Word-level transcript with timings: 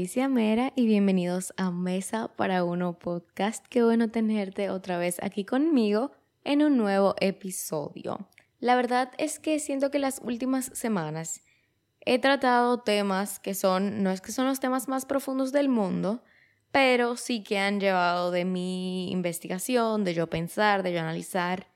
Alicia 0.00 0.30
Mera 0.30 0.72
y 0.76 0.86
bienvenidos 0.86 1.52
a 1.58 1.70
Mesa 1.70 2.28
para 2.28 2.64
Uno 2.64 2.98
Podcast. 2.98 3.66
Qué 3.68 3.82
bueno 3.82 4.08
tenerte 4.08 4.70
otra 4.70 4.96
vez 4.96 5.22
aquí 5.22 5.44
conmigo 5.44 6.10
en 6.42 6.62
un 6.62 6.78
nuevo 6.78 7.14
episodio. 7.20 8.26
La 8.60 8.76
verdad 8.76 9.12
es 9.18 9.38
que 9.38 9.58
siento 9.58 9.90
que 9.90 9.98
las 9.98 10.22
últimas 10.24 10.70
semanas 10.72 11.42
he 12.00 12.18
tratado 12.18 12.80
temas 12.80 13.40
que 13.40 13.52
son, 13.52 14.02
no 14.02 14.10
es 14.10 14.22
que 14.22 14.32
son 14.32 14.46
los 14.46 14.58
temas 14.58 14.88
más 14.88 15.04
profundos 15.04 15.52
del 15.52 15.68
mundo, 15.68 16.24
pero 16.72 17.16
sí 17.16 17.42
que 17.42 17.58
han 17.58 17.78
llevado 17.78 18.30
de 18.30 18.46
mi 18.46 19.12
investigación, 19.12 20.04
de 20.04 20.14
yo 20.14 20.28
pensar, 20.28 20.82
de 20.82 20.94
yo 20.94 21.00
analizar. 21.00 21.66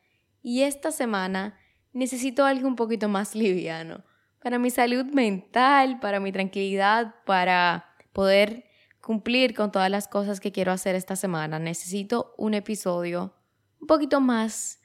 Y 0.41 0.63
esta 0.63 0.93
semana 0.93 1.59
necesito 1.93 2.47
algo 2.47 2.69
un 2.69 2.77
poquito 2.77 3.07
más 3.07 3.35
liviano 3.35 4.03
para 4.43 4.59
mi 4.59 4.71
salud 4.71 5.05
mental, 5.13 6.01
para 6.01 6.21
mi 6.21 6.33
tranquilidad, 6.33 7.17
para 7.27 7.91
poder 8.15 8.65
cumplir 9.03 9.55
con 9.55 9.71
todas 9.71 9.91
las 9.91 10.09
cosas 10.09 10.41
que 10.41 10.53
quiero 10.53 10.73
hacer 10.73 10.95
esta 10.95 11.17
semana. 11.17 11.59
Necesito 11.59 12.35
un 12.39 12.55
episodio 12.55 13.35
un 13.79 13.87
poquito 13.87 14.23
más 14.23 14.81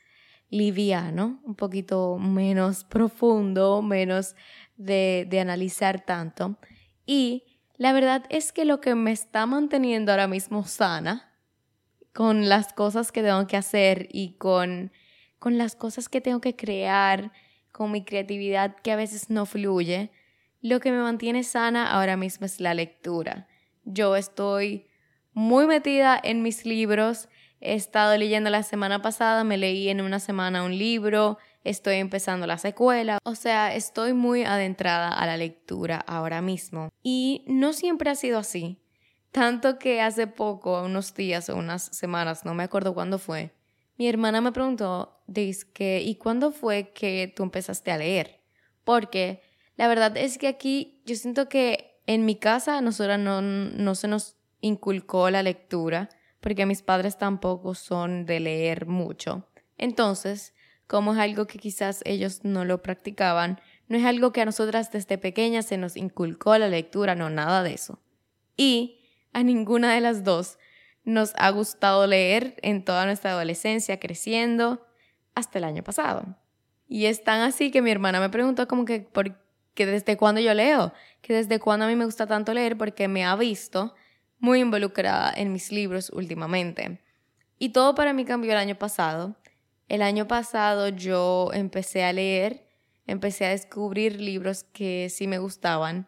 liviano, 0.50 1.40
un 1.46 1.56
poquito 1.56 2.18
menos 2.18 2.84
profundo, 2.90 3.82
menos 3.82 4.36
de, 4.76 5.26
de 5.30 5.40
analizar 5.40 6.06
tanto. 6.06 6.58
Y 7.06 7.46
la 7.78 7.94
verdad 7.94 8.26
es 8.30 8.52
que 8.52 8.66
lo 8.66 8.82
que 8.82 8.94
me 8.96 9.14
está 9.14 9.46
manteniendo 9.46 10.12
ahora 10.12 10.28
mismo 10.28 10.66
sana, 10.66 11.34
con 12.14 12.50
las 12.50 12.74
cosas 12.74 13.14
que 13.14 13.24
tengo 13.24 13.48
que 13.48 13.56
hacer 13.56 14.10
y 14.12 14.34
con, 14.34 14.92
con 15.38 15.58
las 15.58 15.76
cosas 15.76 16.10
que 16.10 16.20
tengo 16.20 16.42
que 16.42 16.58
crear, 16.58 17.32
con 17.72 17.92
mi 17.92 18.04
creatividad 18.04 18.76
que 18.76 18.92
a 18.92 18.98
veces 18.98 19.30
no 19.30 19.46
fluye, 19.46 20.12
lo 20.62 20.80
que 20.80 20.92
me 20.92 21.02
mantiene 21.02 21.44
sana 21.44 21.92
ahora 21.92 22.18
mismo 22.18 22.46
es 22.46 22.60
la 22.60 22.74
lectura. 22.74 23.48
Yo 23.84 24.16
estoy 24.16 24.88
muy 25.34 25.68
metida 25.68 26.20
en 26.22 26.42
mis 26.42 26.66
libros, 26.66 27.30
he 27.62 27.74
estado 27.74 28.18
leyendo 28.18 28.50
la 28.50 28.64
semana 28.64 29.02
pasada, 29.02 29.44
me 29.44 29.58
leí 29.58 29.90
en 29.90 30.02
una 30.02 30.20
semana 30.20 30.64
un 30.64 30.78
libro, 30.78 31.38
estoy 31.64 31.96
empezando 31.96 32.48
la 32.48 32.58
secuela, 32.58 33.20
o 33.24 33.36
sea, 33.36 33.74
estoy 33.76 34.14
muy 34.14 34.44
adentrada 34.44 35.10
a 35.10 35.26
la 35.26 35.38
lectura 35.38 36.04
ahora 36.08 36.42
mismo. 36.42 36.90
Y 37.04 37.44
no 37.48 37.74
siempre 37.74 38.10
ha 38.10 38.16
sido 38.16 38.40
así, 38.40 38.82
tanto 39.32 39.80
que 39.80 40.02
hace 40.02 40.28
poco, 40.28 40.84
unos 40.84 41.14
días 41.14 41.50
o 41.50 41.56
unas 41.56 41.84
semanas, 41.84 42.46
no 42.46 42.54
me 42.54 42.64
acuerdo 42.64 42.94
cuándo 42.94 43.20
fue, 43.20 43.54
mi 43.98 44.08
hermana 44.08 44.40
me 44.40 44.52
preguntó, 44.52 45.22
que, 45.74 46.02
¿y 46.02 46.16
cuándo 46.16 46.52
fue 46.52 46.92
que 46.94 47.32
tú 47.36 47.44
empezaste 47.44 47.92
a 47.92 47.98
leer? 47.98 48.40
Porque 48.84 49.42
la 49.80 49.88
verdad 49.88 50.18
es 50.18 50.38
que 50.38 50.50
aquí 50.50 51.02
yo 51.06 51.16
siento 51.16 51.48
que 51.48 52.02
en 52.06 52.26
mi 52.26 52.36
casa 52.36 52.78
a 52.78 52.82
nosotros 52.82 53.18
no, 53.18 53.42
no 53.42 53.96
se 53.96 54.10
nos 54.10 54.36
inculcó 54.60 55.30
la 55.30 55.42
lectura, 55.42 56.10
porque 56.42 56.66
mis 56.66 56.82
padres 56.82 57.18
tampoco 57.18 57.76
son 57.76 58.26
de 58.26 58.42
leer 58.42 58.88
mucho. 58.88 59.48
Entonces, 59.78 60.54
como 60.86 61.14
es 61.14 61.20
algo 61.20 61.48
que 61.48 61.60
quizás 61.60 62.02
ellos 62.04 62.44
no 62.44 62.66
lo 62.66 62.82
practicaban, 62.82 63.62
no 63.88 63.98
es 63.98 64.04
algo 64.04 64.34
que 64.34 64.42
a 64.42 64.46
nosotras 64.46 64.92
desde 64.92 65.18
pequeñas 65.18 65.68
se 65.68 65.78
nos 65.78 65.96
inculcó 65.96 66.58
la 66.58 66.68
lectura, 66.68 67.16
no, 67.16 67.30
nada 67.30 67.64
de 67.64 67.76
eso. 67.76 68.02
Y 68.58 69.00
a 69.32 69.44
ninguna 69.44 69.94
de 69.94 70.02
las 70.02 70.26
dos 70.26 70.60
nos 71.06 71.32
ha 71.38 71.52
gustado 71.52 72.06
leer 72.06 72.58
en 72.64 72.84
toda 72.84 73.06
nuestra 73.06 73.32
adolescencia, 73.32 73.98
creciendo, 73.98 74.86
hasta 75.36 75.58
el 75.58 75.64
año 75.64 75.86
pasado. 75.86 76.36
Y 76.86 77.06
es 77.06 77.24
tan 77.24 77.40
así 77.40 77.72
que 77.72 77.82
mi 77.82 77.92
hermana 77.92 78.20
me 78.20 78.30
preguntó 78.30 78.68
como 78.68 78.84
que, 78.84 79.00
por, 79.00 79.40
que 79.80 79.86
desde 79.86 80.18
cuándo 80.18 80.42
yo 80.42 80.54
leo, 80.54 80.92
que 81.22 81.34
desde 81.34 81.60
cuándo 81.60 81.86
a 81.86 81.88
mí 81.88 81.96
me 81.96 82.04
gusta 82.04 82.28
tanto 82.28 82.54
leer 82.54 82.78
porque 82.78 83.08
me 83.08 83.24
ha 83.24 83.36
visto 83.38 83.96
muy 84.40 84.60
involucrada 84.60 85.34
en 85.34 85.54
mis 85.54 85.72
libros 85.72 86.10
últimamente. 86.10 87.00
Y 87.58 87.70
todo 87.70 87.96
para 87.96 88.12
mí 88.12 88.26
cambió 88.26 88.52
el 88.52 88.58
año 88.58 88.76
pasado. 88.76 89.36
El 89.88 90.02
año 90.02 90.28
pasado 90.28 90.90
yo 90.90 91.52
empecé 91.54 92.04
a 92.04 92.12
leer, 92.12 92.68
empecé 93.08 93.46
a 93.46 93.50
descubrir 93.50 94.20
libros 94.20 94.64
que 94.64 95.10
sí 95.10 95.28
me 95.28 95.38
gustaban 95.38 96.08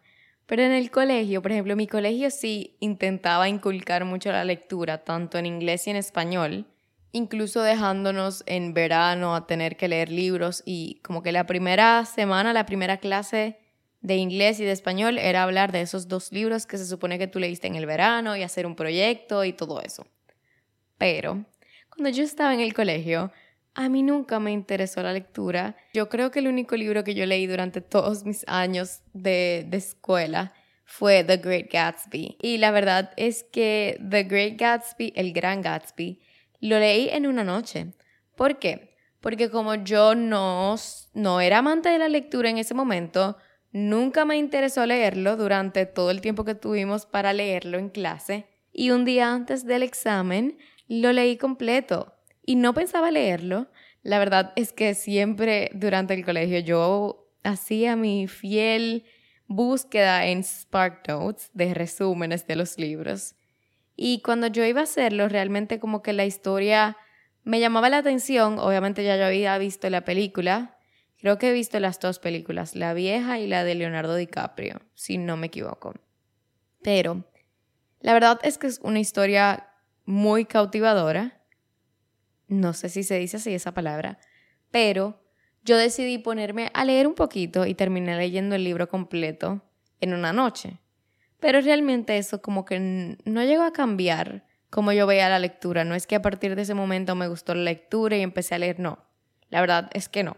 pero 0.52 0.64
en 0.64 0.72
el 0.72 0.90
colegio, 0.90 1.40
por 1.40 1.50
ejemplo, 1.50 1.76
mi 1.76 1.86
colegio 1.86 2.30
sí 2.30 2.76
intentaba 2.78 3.48
inculcar 3.48 4.04
mucho 4.04 4.30
la 4.32 4.44
lectura, 4.44 5.02
tanto 5.02 5.38
en 5.38 5.46
inglés 5.46 5.86
y 5.86 5.90
en 5.90 5.96
español, 5.96 6.66
incluso 7.10 7.62
dejándonos 7.62 8.42
en 8.44 8.74
verano 8.74 9.34
a 9.34 9.46
tener 9.46 9.78
que 9.78 9.88
leer 9.88 10.10
libros 10.10 10.62
y 10.66 11.00
como 11.02 11.22
que 11.22 11.32
la 11.32 11.46
primera 11.46 12.04
semana, 12.04 12.52
la 12.52 12.66
primera 12.66 12.98
clase 12.98 13.60
de 14.02 14.16
inglés 14.16 14.60
y 14.60 14.64
de 14.64 14.72
español 14.72 15.16
era 15.16 15.44
hablar 15.44 15.72
de 15.72 15.80
esos 15.80 16.08
dos 16.08 16.32
libros 16.32 16.66
que 16.66 16.76
se 16.76 16.86
supone 16.86 17.18
que 17.18 17.28
tú 17.28 17.38
leíste 17.38 17.68
en 17.68 17.76
el 17.76 17.86
verano 17.86 18.36
y 18.36 18.42
hacer 18.42 18.66
un 18.66 18.74
proyecto 18.74 19.44
y 19.44 19.52
todo 19.52 19.80
eso. 19.80 20.06
Pero 20.98 21.44
cuando 21.88 22.10
yo 22.10 22.24
estaba 22.24 22.52
en 22.52 22.60
el 22.60 22.74
colegio, 22.74 23.32
a 23.74 23.88
mí 23.88 24.02
nunca 24.02 24.40
me 24.40 24.50
interesó 24.50 25.02
la 25.02 25.12
lectura. 25.12 25.76
Yo 25.94 26.08
creo 26.08 26.30
que 26.30 26.40
el 26.40 26.48
único 26.48 26.76
libro 26.76 27.04
que 27.04 27.14
yo 27.14 27.24
leí 27.26 27.46
durante 27.46 27.80
todos 27.80 28.24
mis 28.24 28.44
años 28.48 29.00
de, 29.12 29.64
de, 29.68 29.76
escuela 29.76 30.52
fue 30.84 31.24
The 31.24 31.38
Great 31.38 31.72
Gatsby. 31.72 32.36
Y 32.42 32.58
la 32.58 32.70
verdad 32.70 33.12
es 33.16 33.44
que 33.44 33.98
The 34.10 34.24
Great 34.24 34.58
Gatsby, 34.58 35.12
el 35.16 35.32
Gran 35.32 35.62
Gatsby, 35.62 36.20
lo 36.60 36.78
leí 36.78 37.08
en 37.08 37.26
una 37.26 37.44
noche. 37.44 37.94
¿Por 38.36 38.58
qué? 38.58 38.94
Porque 39.20 39.50
como 39.50 39.76
yo 39.76 40.14
no, 40.14 40.74
no 41.14 41.40
era 41.40 41.58
amante 41.58 41.88
de 41.88 41.98
la 41.98 42.08
lectura 42.08 42.50
en 42.50 42.58
ese 42.58 42.74
momento, 42.74 43.36
nunca 43.72 44.24
me 44.24 44.36
interesó 44.36 44.86
leerlo 44.86 45.36
durante 45.36 45.86
todo 45.86 46.10
el 46.10 46.20
tiempo 46.20 46.44
que 46.44 46.54
tuvimos 46.54 47.06
para 47.06 47.32
leerlo 47.32 47.78
en 47.78 47.88
clase. 47.88 48.46
Y 48.72 48.90
un 48.90 49.04
día 49.04 49.32
antes 49.32 49.66
del 49.66 49.82
examen 49.82 50.58
lo 50.88 51.12
leí 51.12 51.36
completo 51.36 52.14
y 52.44 52.56
no 52.56 52.74
pensaba 52.74 53.10
leerlo. 53.10 53.70
La 54.02 54.18
verdad 54.18 54.52
es 54.56 54.72
que 54.72 54.94
siempre 54.94 55.70
durante 55.74 56.14
el 56.14 56.24
colegio 56.24 56.58
yo 56.60 57.28
hacía 57.44 57.96
mi 57.96 58.28
fiel 58.28 59.04
búsqueda 59.46 60.26
en 60.26 60.42
Spark 60.42 61.08
Notes 61.08 61.50
de 61.52 61.74
resúmenes 61.74 62.46
de 62.46 62.56
los 62.56 62.78
libros. 62.78 63.34
Y 63.96 64.20
cuando 64.22 64.46
yo 64.46 64.64
iba 64.64 64.80
a 64.80 64.84
hacerlo, 64.84 65.28
realmente 65.28 65.78
como 65.78 66.02
que 66.02 66.12
la 66.12 66.24
historia 66.24 66.96
me 67.44 67.60
llamaba 67.60 67.90
la 67.90 67.98
atención. 67.98 68.58
Obviamente 68.58 69.04
ya 69.04 69.16
yo 69.16 69.26
había 69.26 69.56
visto 69.58 69.88
la 69.90 70.04
película. 70.04 70.78
Creo 71.22 71.38
que 71.38 71.48
he 71.48 71.52
visto 71.54 71.80
las 71.80 71.98
dos 71.98 72.18
películas, 72.18 72.76
la 72.76 72.92
vieja 72.92 73.38
y 73.38 73.46
la 73.46 73.64
de 73.64 73.74
Leonardo 73.74 74.14
DiCaprio, 74.14 74.82
si 74.94 75.16
no 75.16 75.38
me 75.38 75.46
equivoco. 75.46 75.94
Pero 76.82 77.24
la 78.00 78.12
verdad 78.12 78.38
es 78.42 78.58
que 78.58 78.66
es 78.66 78.80
una 78.82 79.00
historia 79.00 79.70
muy 80.04 80.44
cautivadora 80.44 81.42
no 82.52 82.74
sé 82.74 82.88
si 82.88 83.02
se 83.02 83.18
dice 83.18 83.38
así 83.38 83.54
esa 83.54 83.72
palabra, 83.72 84.18
pero 84.70 85.18
yo 85.64 85.76
decidí 85.76 86.18
ponerme 86.18 86.70
a 86.74 86.84
leer 86.84 87.06
un 87.06 87.14
poquito 87.14 87.66
y 87.66 87.74
terminé 87.74 88.16
leyendo 88.16 88.54
el 88.54 88.64
libro 88.64 88.88
completo 88.88 89.62
en 90.00 90.12
una 90.12 90.32
noche. 90.32 90.78
Pero 91.40 91.60
realmente 91.60 92.18
eso 92.18 92.42
como 92.42 92.64
que 92.64 93.16
no 93.24 93.42
llegó 93.42 93.62
a 93.62 93.72
cambiar 93.72 94.44
como 94.70 94.92
yo 94.92 95.06
veía 95.06 95.28
la 95.28 95.38
lectura. 95.38 95.84
No 95.84 95.94
es 95.94 96.06
que 96.06 96.14
a 96.14 96.22
partir 96.22 96.54
de 96.56 96.62
ese 96.62 96.74
momento 96.74 97.14
me 97.14 97.28
gustó 97.28 97.54
la 97.54 97.62
lectura 97.62 98.16
y 98.16 98.22
empecé 98.22 98.54
a 98.54 98.58
leer, 98.58 98.78
no. 98.78 98.98
La 99.48 99.60
verdad 99.60 99.90
es 99.92 100.08
que 100.08 100.22
no. 100.22 100.36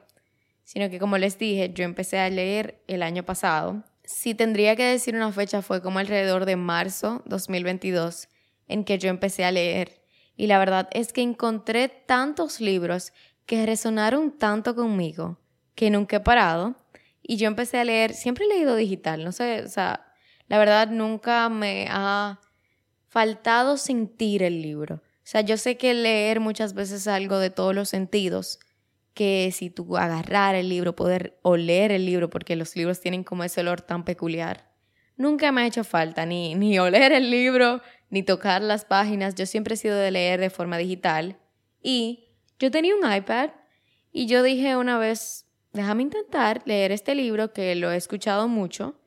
Sino 0.65 0.91
que 0.91 0.99
como 0.99 1.19
les 1.19 1.39
dije, 1.39 1.73
yo 1.73 1.85
empecé 1.85 2.19
a 2.19 2.29
leer 2.31 2.83
el 2.89 3.03
año 3.03 3.25
pasado. 3.25 3.85
Si 4.05 4.35
tendría 4.35 4.77
que 4.77 4.85
decir 4.85 5.15
una 5.15 5.33
fecha 5.33 5.63
fue 5.63 5.81
como 5.81 5.99
alrededor 5.99 6.45
de 6.45 6.57
marzo 6.57 7.23
2022 7.27 8.29
en 8.67 8.85
que 8.85 8.99
yo 8.99 9.09
empecé 9.09 9.45
a 9.45 9.53
leer 9.53 10.03
y 10.37 10.47
la 10.47 10.59
verdad 10.59 10.89
es 10.93 11.13
que 11.13 11.23
encontré 11.23 11.89
tantos 11.89 12.61
libros 12.61 13.13
que 13.47 13.67
resonaron 13.67 14.37
tanto 14.39 14.75
conmigo 14.75 15.39
que 15.75 15.91
nunca 15.91 16.17
he 16.17 16.21
parado. 16.21 16.77
Y 17.23 17.37
yo 17.37 17.47
empecé 17.47 17.79
a 17.79 17.85
leer, 17.85 18.13
siempre 18.13 18.45
he 18.45 18.49
leído 18.49 18.77
digital, 18.77 19.25
no 19.25 19.33
sé, 19.33 19.63
o 19.63 19.69
sea, 19.69 20.13
la 20.47 20.59
verdad 20.59 20.89
nunca 20.89 21.49
me 21.49 21.87
ha 21.91 22.41
faltado 23.09 23.77
sentir 23.77 24.43
el 24.43 24.61
libro. 24.61 24.97
O 24.97 25.27
sea, 25.27 25.41
yo 25.41 25.57
sé 25.57 25.79
que 25.79 25.95
leer 25.95 26.41
muchas 26.41 26.75
veces 26.75 27.03
es 27.03 27.09
algo 27.09 27.39
de 27.39 27.49
todos 27.49 27.75
los 27.75 27.89
sentidos, 27.89 28.59
que 29.15 29.51
si 29.53 29.71
tú 29.71 29.97
agarrar 29.97 30.55
el 30.55 30.69
libro, 30.69 30.97
poder 30.97 31.39
oler 31.43 31.93
el 31.93 32.05
libro, 32.05 32.29
porque 32.29 32.57
los 32.57 32.77
libros 32.77 33.01
tienen 33.01 33.25
como 33.25 33.45
ese 33.45 33.61
olor 33.61 33.81
tan 33.81 34.05
peculiar. 34.05 34.71
Nunca 35.17 35.53
me 35.53 35.63
ha 35.63 35.67
hecho 35.67 35.85
falta 35.85 36.27
ni, 36.27 36.55
ni 36.57 36.79
oler 36.79 37.13
el 37.13 37.31
libro, 37.31 37.81
ni 38.11 38.23
tocar 38.23 38.61
las 38.61 38.85
páginas. 38.85 39.35
Yo 39.35 39.47
siempre 39.47 39.75
he 39.75 39.77
sido 39.77 39.97
de 39.97 40.11
leer 40.11 40.41
de 40.41 40.51
forma 40.51 40.77
digital. 40.77 41.39
Y 41.81 42.29
yo 42.59 42.71
tenía 42.71 42.95
un 42.95 43.13
iPad 43.13 43.51
y 44.13 44.27
yo 44.27 44.43
dije 44.43 44.77
una 44.77 44.99
vez, 44.99 45.47
déjame 45.73 46.03
intentar 46.03 46.63
leer 46.67 46.93
este 46.93 47.15
libro 47.15 47.53
que 47.53 47.75
lo 47.75 47.91
he 47.91 47.97
escuchado 47.97 48.49
mucho. 48.49 49.01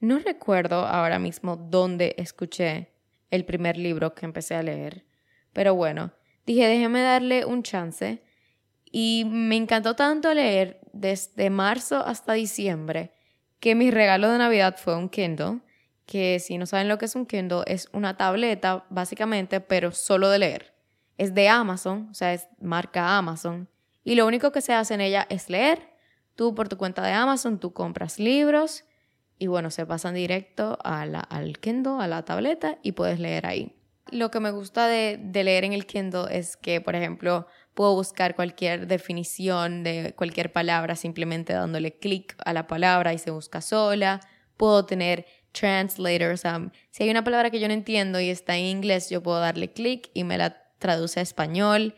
No 0.00 0.18
recuerdo 0.18 0.86
ahora 0.86 1.18
mismo 1.18 1.56
dónde 1.56 2.14
escuché 2.18 2.92
el 3.30 3.44
primer 3.44 3.76
libro 3.76 4.14
que 4.14 4.26
empecé 4.26 4.54
a 4.54 4.62
leer. 4.62 5.04
Pero 5.52 5.74
bueno, 5.74 6.12
dije, 6.46 6.66
déjeme 6.66 7.00
darle 7.02 7.44
un 7.44 7.62
chance. 7.62 8.22
Y 8.96 9.24
me 9.28 9.56
encantó 9.56 9.96
tanto 9.96 10.32
leer 10.32 10.78
desde 10.92 11.50
marzo 11.50 12.06
hasta 12.06 12.34
diciembre 12.34 13.10
que 13.58 13.74
mi 13.74 13.90
regalo 13.90 14.30
de 14.30 14.38
Navidad 14.38 14.76
fue 14.78 14.94
un 14.94 15.08
Kindle 15.08 15.62
que 16.06 16.38
si 16.38 16.58
no 16.58 16.64
saben 16.64 16.86
lo 16.86 16.96
que 16.96 17.06
es 17.06 17.16
un 17.16 17.26
Kindle, 17.26 17.64
es 17.66 17.88
una 17.92 18.16
tableta 18.16 18.86
básicamente, 18.90 19.58
pero 19.58 19.90
solo 19.90 20.30
de 20.30 20.38
leer. 20.38 20.74
Es 21.18 21.34
de 21.34 21.48
Amazon, 21.48 22.06
o 22.12 22.14
sea, 22.14 22.34
es 22.34 22.46
marca 22.60 23.18
Amazon. 23.18 23.68
Y 24.04 24.14
lo 24.14 24.28
único 24.28 24.52
que 24.52 24.60
se 24.60 24.74
hace 24.74 24.94
en 24.94 25.00
ella 25.00 25.26
es 25.28 25.50
leer. 25.50 25.90
Tú 26.36 26.54
por 26.54 26.68
tu 26.68 26.76
cuenta 26.76 27.02
de 27.02 27.14
Amazon, 27.14 27.58
tú 27.58 27.72
compras 27.72 28.20
libros 28.20 28.84
y 29.40 29.48
bueno, 29.48 29.72
se 29.72 29.86
pasan 29.86 30.14
directo 30.14 30.78
a 30.84 31.04
la, 31.04 31.18
al 31.18 31.58
Kindle, 31.58 31.96
a 31.98 32.06
la 32.06 32.24
tableta 32.24 32.78
y 32.84 32.92
puedes 32.92 33.18
leer 33.18 33.44
ahí. 33.44 33.74
Lo 34.12 34.30
que 34.30 34.38
me 34.38 34.52
gusta 34.52 34.86
de, 34.86 35.18
de 35.20 35.42
leer 35.42 35.64
en 35.64 35.72
el 35.72 35.84
Kindle 35.84 36.26
es 36.30 36.56
que, 36.56 36.80
por 36.80 36.94
ejemplo, 36.94 37.48
puedo 37.74 37.94
buscar 37.94 38.34
cualquier 38.34 38.86
definición 38.86 39.82
de 39.82 40.14
cualquier 40.16 40.52
palabra 40.52 40.96
simplemente 40.96 41.52
dándole 41.52 41.98
clic 41.98 42.36
a 42.44 42.52
la 42.52 42.66
palabra 42.66 43.12
y 43.12 43.18
se 43.18 43.30
busca 43.30 43.60
sola. 43.60 44.20
Puedo 44.56 44.86
tener 44.86 45.26
translators. 45.52 46.42
si 46.90 47.02
hay 47.02 47.10
una 47.10 47.24
palabra 47.24 47.50
que 47.50 47.60
yo 47.60 47.68
no 47.68 47.74
entiendo 47.74 48.20
y 48.20 48.30
está 48.30 48.56
en 48.56 48.64
inglés, 48.64 49.10
yo 49.10 49.22
puedo 49.22 49.40
darle 49.40 49.72
clic 49.72 50.10
y 50.14 50.24
me 50.24 50.38
la 50.38 50.62
traduce 50.78 51.20
a 51.20 51.22
español 51.22 51.94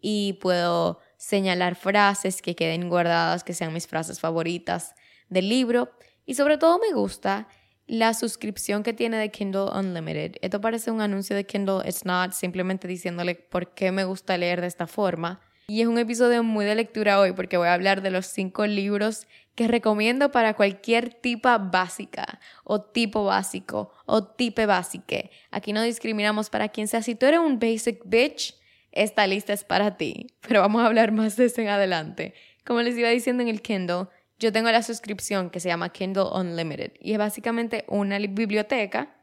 y 0.00 0.34
puedo 0.34 1.00
señalar 1.16 1.74
frases 1.74 2.42
que 2.42 2.54
queden 2.54 2.88
guardadas, 2.88 3.44
que 3.44 3.54
sean 3.54 3.72
mis 3.72 3.86
frases 3.86 4.20
favoritas 4.20 4.94
del 5.28 5.48
libro. 5.48 5.90
Y 6.24 6.34
sobre 6.34 6.58
todo 6.58 6.78
me 6.78 6.92
gusta 6.92 7.48
la 7.88 8.14
suscripción 8.14 8.82
que 8.82 8.92
tiene 8.92 9.16
de 9.16 9.30
Kindle 9.30 9.70
Unlimited. 9.74 10.36
Esto 10.42 10.60
parece 10.60 10.90
un 10.90 11.00
anuncio 11.00 11.34
de 11.34 11.44
Kindle 11.44 11.80
It's 11.86 12.04
Not, 12.04 12.32
simplemente 12.32 12.86
diciéndole 12.86 13.34
por 13.34 13.74
qué 13.74 13.90
me 13.90 14.04
gusta 14.04 14.36
leer 14.36 14.60
de 14.60 14.66
esta 14.66 14.86
forma. 14.86 15.40
Y 15.68 15.80
es 15.80 15.86
un 15.86 15.98
episodio 15.98 16.42
muy 16.42 16.64
de 16.64 16.74
lectura 16.74 17.18
hoy 17.18 17.32
porque 17.32 17.56
voy 17.56 17.68
a 17.68 17.74
hablar 17.74 18.02
de 18.02 18.10
los 18.10 18.26
cinco 18.26 18.66
libros 18.66 19.26
que 19.54 19.68
recomiendo 19.68 20.30
para 20.30 20.54
cualquier 20.54 21.12
tipa 21.12 21.58
básica 21.58 22.40
o 22.62 22.80
tipo 22.80 23.24
básico 23.24 23.92
o 24.06 24.24
tipe 24.24 24.66
básique. 24.66 25.30
Aquí 25.50 25.72
no 25.72 25.82
discriminamos 25.82 26.48
para 26.48 26.68
quien 26.68 26.88
sea. 26.88 27.02
Si 27.02 27.14
tú 27.14 27.26
eres 27.26 27.40
un 27.40 27.58
basic 27.58 28.00
bitch, 28.04 28.54
esta 28.92 29.26
lista 29.26 29.52
es 29.52 29.64
para 29.64 29.96
ti. 29.96 30.28
Pero 30.46 30.60
vamos 30.60 30.82
a 30.82 30.86
hablar 30.86 31.12
más 31.12 31.36
de 31.36 31.46
eso 31.46 31.60
en 31.60 31.68
adelante. 31.68 32.34
Como 32.64 32.82
les 32.82 32.96
iba 32.96 33.08
diciendo 33.08 33.42
en 33.42 33.48
el 33.48 33.62
Kindle, 33.62 34.06
yo 34.38 34.52
tengo 34.52 34.70
la 34.70 34.82
suscripción 34.82 35.50
que 35.50 35.60
se 35.60 35.68
llama 35.68 35.90
Kindle 35.90 36.30
Unlimited 36.32 36.92
y 37.00 37.12
es 37.12 37.18
básicamente 37.18 37.84
una 37.88 38.18
biblioteca 38.18 39.14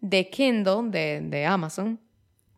de 0.00 0.30
Kindle 0.30 0.90
de, 0.90 1.20
de 1.22 1.46
Amazon 1.46 2.00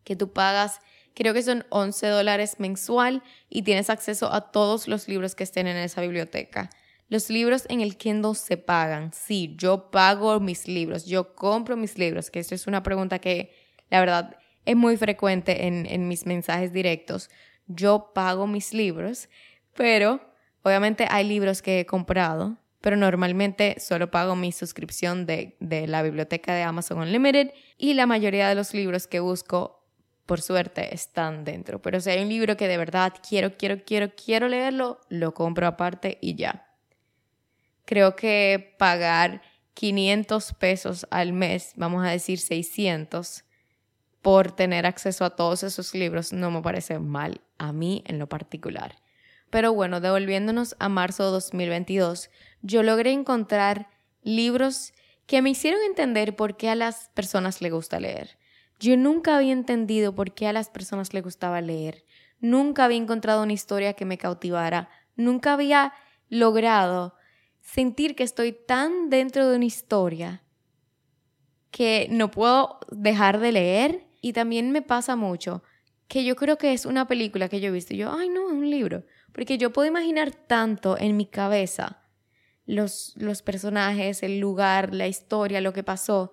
que 0.03 0.15
tú 0.15 0.31
pagas, 0.31 0.79
creo 1.13 1.33
que 1.33 1.41
son 1.41 1.65
11 1.69 2.07
dólares 2.07 2.55
mensual 2.59 3.23
y 3.49 3.63
tienes 3.63 3.89
acceso 3.89 4.31
a 4.31 4.51
todos 4.51 4.87
los 4.87 5.07
libros 5.07 5.35
que 5.35 5.43
estén 5.43 5.67
en 5.67 5.77
esa 5.77 6.01
biblioteca. 6.01 6.69
Los 7.09 7.29
libros 7.29 7.65
en 7.69 7.81
el 7.81 7.97
Kindle 7.97 8.35
se 8.35 8.57
pagan. 8.57 9.11
Sí, 9.13 9.55
yo 9.57 9.91
pago 9.91 10.39
mis 10.39 10.67
libros, 10.67 11.05
yo 11.05 11.35
compro 11.35 11.77
mis 11.77 11.97
libros, 11.97 12.31
que 12.31 12.39
esto 12.39 12.55
es 12.55 12.67
una 12.67 12.83
pregunta 12.83 13.19
que 13.19 13.53
la 13.89 13.99
verdad 13.99 14.37
es 14.65 14.75
muy 14.75 14.97
frecuente 14.97 15.67
en, 15.67 15.85
en 15.85 16.07
mis 16.07 16.25
mensajes 16.25 16.73
directos. 16.73 17.29
Yo 17.67 18.11
pago 18.13 18.47
mis 18.47 18.73
libros, 18.73 19.29
pero 19.73 20.32
Obviamente 20.63 21.07
hay 21.09 21.27
libros 21.27 21.61
que 21.61 21.81
he 21.81 21.85
comprado, 21.85 22.57
pero 22.81 22.97
normalmente 22.97 23.75
solo 23.79 24.09
pago 24.09 24.35
mi 24.35 24.51
suscripción 24.51 25.25
de, 25.25 25.55
de, 25.59 25.87
la 25.87 26.01
biblioteca 26.01 26.53
de 26.53 26.63
Amazon 26.63 26.99
Unlimited 26.99 27.51
y 27.77 27.93
la 27.93 28.07
mayoría 28.07 28.49
de 28.49 28.55
los 28.55 28.73
libros 28.73 29.07
que 29.07 29.19
busco, 29.19 29.85
por 30.25 30.41
suerte, 30.41 30.93
están 30.93 31.43
dentro. 31.43 31.81
Pero 31.81 31.99
si 31.99 32.09
hay 32.09 32.21
un 32.21 32.29
libro 32.29 32.57
que 32.57 32.67
de 32.67 32.77
verdad 32.77 33.13
quiero, 33.27 33.57
quiero, 33.57 33.83
quiero, 33.85 34.11
quiero 34.15 34.47
leerlo, 34.47 34.99
lo 35.09 35.33
compro 35.33 35.67
aparte 35.67 36.17
y 36.21 36.35
ya. 36.35 36.67
Creo 37.85 38.15
que 38.15 38.75
pagar 38.79 39.41
500 39.73 40.53
pesos 40.53 41.07
al 41.09 41.33
mes, 41.33 41.73
vamos 41.75 42.05
a 42.05 42.09
decir 42.09 42.39
600, 42.39 43.43
por 44.21 44.51
tener 44.53 44.85
acceso 44.85 45.25
a 45.25 45.35
todos 45.35 45.63
esos 45.63 45.93
libros 45.93 46.31
no 46.31 46.49
me 46.49 46.61
parece 46.61 46.97
mal 46.99 47.41
a 47.57 47.73
mí 47.73 48.03
en 48.07 48.19
lo 48.19 48.27
particular. 48.29 48.95
Pero 49.53 49.71
bueno, 49.71 50.01
devolviéndonos 50.01 50.75
a 50.79 50.89
marzo 50.89 51.25
de 51.25 51.29
2022, 51.29 52.31
yo 52.63 52.81
logré 52.81 53.11
encontrar 53.11 53.87
libros 54.23 54.93
que 55.27 55.43
me 55.43 55.51
hicieron 55.51 55.79
entender 55.83 56.35
por 56.35 56.57
qué 56.57 56.69
a 56.69 56.75
las 56.75 57.09
personas 57.09 57.61
les 57.61 57.71
gusta 57.71 57.99
leer. 57.99 58.39
Yo 58.79 58.97
nunca 58.97 59.37
había 59.37 59.53
entendido 59.53 60.15
por 60.15 60.33
qué 60.33 60.47
a 60.47 60.53
las 60.53 60.71
personas 60.71 61.13
les 61.13 61.21
gustaba 61.21 61.61
leer. 61.61 62.03
Nunca 62.39 62.85
había 62.85 62.97
encontrado 62.97 63.43
una 63.43 63.53
historia 63.53 63.93
que 63.93 64.05
me 64.05 64.17
cautivara. 64.17 64.89
Nunca 65.15 65.53
había 65.53 65.93
logrado 66.29 67.13
sentir 67.61 68.15
que 68.15 68.23
estoy 68.23 68.53
tan 68.53 69.11
dentro 69.11 69.47
de 69.47 69.57
una 69.57 69.65
historia 69.65 70.41
que 71.69 72.07
no 72.09 72.31
puedo 72.31 72.79
dejar 72.89 73.39
de 73.39 73.51
leer. 73.51 74.07
Y 74.19 74.33
también 74.33 74.71
me 74.71 74.81
pasa 74.81 75.15
mucho 75.15 75.61
que 76.07 76.23
yo 76.23 76.35
creo 76.35 76.57
que 76.57 76.73
es 76.73 76.87
una 76.87 77.07
película 77.07 77.49
que 77.49 77.59
yo 77.59 77.67
he 77.67 77.71
visto 77.71 77.93
y 77.93 77.97
yo, 77.97 78.11
ay 78.11 78.29
no, 78.29 78.47
es 78.47 78.53
un 78.53 78.71
libro. 78.71 79.03
Porque 79.33 79.57
yo 79.57 79.73
puedo 79.73 79.87
imaginar 79.87 80.31
tanto 80.31 80.97
en 80.97 81.17
mi 81.17 81.25
cabeza 81.25 81.99
los, 82.65 83.13
los 83.17 83.41
personajes, 83.41 84.23
el 84.23 84.39
lugar, 84.39 84.93
la 84.93 85.07
historia, 85.07 85.59
lo 85.59 85.73
que 85.73 85.83
pasó, 85.83 86.31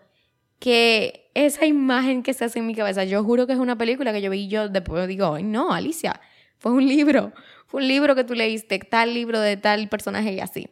que 0.59 1.31
esa 1.35 1.67
imagen 1.67 2.23
que 2.23 2.35
se 2.35 2.45
hace 2.45 2.59
en 2.59 2.67
mi 2.67 2.75
cabeza, 2.75 3.05
yo 3.05 3.25
juro 3.25 3.47
que 3.47 3.55
es 3.55 3.59
una 3.59 3.79
película 3.79 4.13
que 4.13 4.23
yo 4.23 4.31
vi 4.31 4.41
y 4.41 4.49
yo 4.49 4.69
después 4.69 5.09
digo, 5.09 5.35
ay 5.35 5.43
no, 5.43 5.73
Alicia, 5.73 6.21
fue 6.59 6.73
un 6.73 6.87
libro, 6.87 7.33
fue 7.67 7.81
un 7.81 7.89
libro 7.89 8.15
que 8.15 8.25
tú 8.25 8.35
leíste, 8.35 8.79
tal 8.79 9.15
libro 9.15 9.41
de 9.41 9.57
tal 9.57 9.89
personaje 9.89 10.35
y 10.35 10.41
así. 10.41 10.69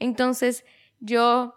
Entonces 0.00 0.64
yo 0.98 1.54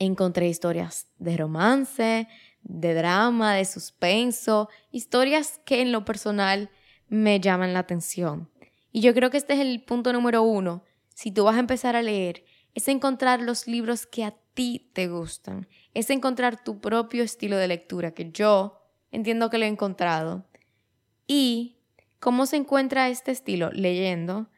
encontré 0.00 0.48
historias 0.48 1.06
de 1.18 1.36
romance, 1.36 2.28
de 2.62 2.94
drama, 2.94 3.54
de 3.54 3.64
suspenso, 3.64 4.68
historias 4.90 5.60
que 5.64 5.80
en 5.80 5.92
lo 5.92 6.04
personal 6.04 6.70
me 7.08 7.40
llaman 7.40 7.72
la 7.72 7.80
atención. 7.80 8.50
Y 8.92 9.00
yo 9.00 9.14
creo 9.14 9.30
que 9.30 9.36
este 9.36 9.54
es 9.54 9.60
el 9.60 9.82
punto 9.82 10.12
número 10.12 10.42
uno. 10.42 10.84
Si 11.14 11.30
tú 11.30 11.44
vas 11.44 11.56
a 11.56 11.60
empezar 11.60 11.96
a 11.96 12.02
leer, 12.02 12.44
es 12.74 12.88
encontrar 12.88 13.40
los 13.40 13.66
libros 13.66 14.06
que 14.06 14.24
a 14.24 14.34
ti 14.54 14.90
te 14.92 15.08
gustan. 15.08 15.68
Es 15.94 16.10
encontrar 16.10 16.62
tu 16.62 16.80
propio 16.80 17.22
estilo 17.22 17.56
de 17.56 17.68
lectura, 17.68 18.12
que 18.12 18.30
yo 18.30 18.80
entiendo 19.10 19.50
que 19.50 19.58
lo 19.58 19.64
he 19.64 19.68
encontrado. 19.68 20.46
Y 21.26 21.78
cómo 22.20 22.46
se 22.46 22.56
encuentra 22.56 23.08
este 23.08 23.30
estilo 23.30 23.70
leyendo 23.72 24.48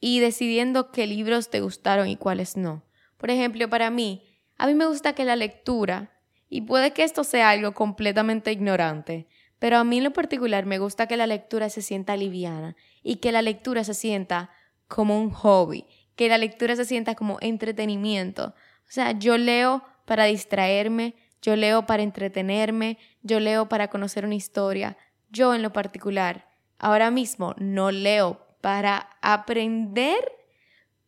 y 0.00 0.20
decidiendo 0.20 0.90
qué 0.90 1.06
libros 1.06 1.50
te 1.50 1.60
gustaron 1.60 2.08
y 2.08 2.16
cuáles 2.16 2.56
no. 2.56 2.84
Por 3.16 3.30
ejemplo, 3.30 3.68
para 3.68 3.90
mí, 3.90 4.22
a 4.56 4.66
mí 4.66 4.74
me 4.74 4.86
gusta 4.86 5.14
que 5.14 5.24
la 5.24 5.36
lectura, 5.36 6.20
y 6.48 6.62
puede 6.62 6.92
que 6.92 7.04
esto 7.04 7.24
sea 7.24 7.50
algo 7.50 7.72
completamente 7.72 8.52
ignorante, 8.52 9.26
pero 9.64 9.78
a 9.78 9.84
mí 9.84 9.96
en 9.96 10.04
lo 10.04 10.12
particular 10.12 10.66
me 10.66 10.76
gusta 10.76 11.06
que 11.06 11.16
la 11.16 11.26
lectura 11.26 11.70
se 11.70 11.80
sienta 11.80 12.18
liviana 12.18 12.76
y 13.02 13.16
que 13.16 13.32
la 13.32 13.40
lectura 13.40 13.82
se 13.82 13.94
sienta 13.94 14.50
como 14.88 15.18
un 15.18 15.30
hobby, 15.30 15.86
que 16.16 16.28
la 16.28 16.36
lectura 16.36 16.76
se 16.76 16.84
sienta 16.84 17.14
como 17.14 17.38
entretenimiento. 17.40 18.48
O 18.48 18.90
sea, 18.90 19.12
yo 19.12 19.38
leo 19.38 19.82
para 20.04 20.26
distraerme, 20.26 21.14
yo 21.40 21.56
leo 21.56 21.86
para 21.86 22.02
entretenerme, 22.02 22.98
yo 23.22 23.40
leo 23.40 23.66
para 23.66 23.88
conocer 23.88 24.26
una 24.26 24.34
historia. 24.34 24.98
Yo 25.30 25.54
en 25.54 25.62
lo 25.62 25.72
particular, 25.72 26.46
ahora 26.78 27.10
mismo 27.10 27.54
no 27.56 27.90
leo 27.90 28.46
para 28.60 29.16
aprender 29.22 30.30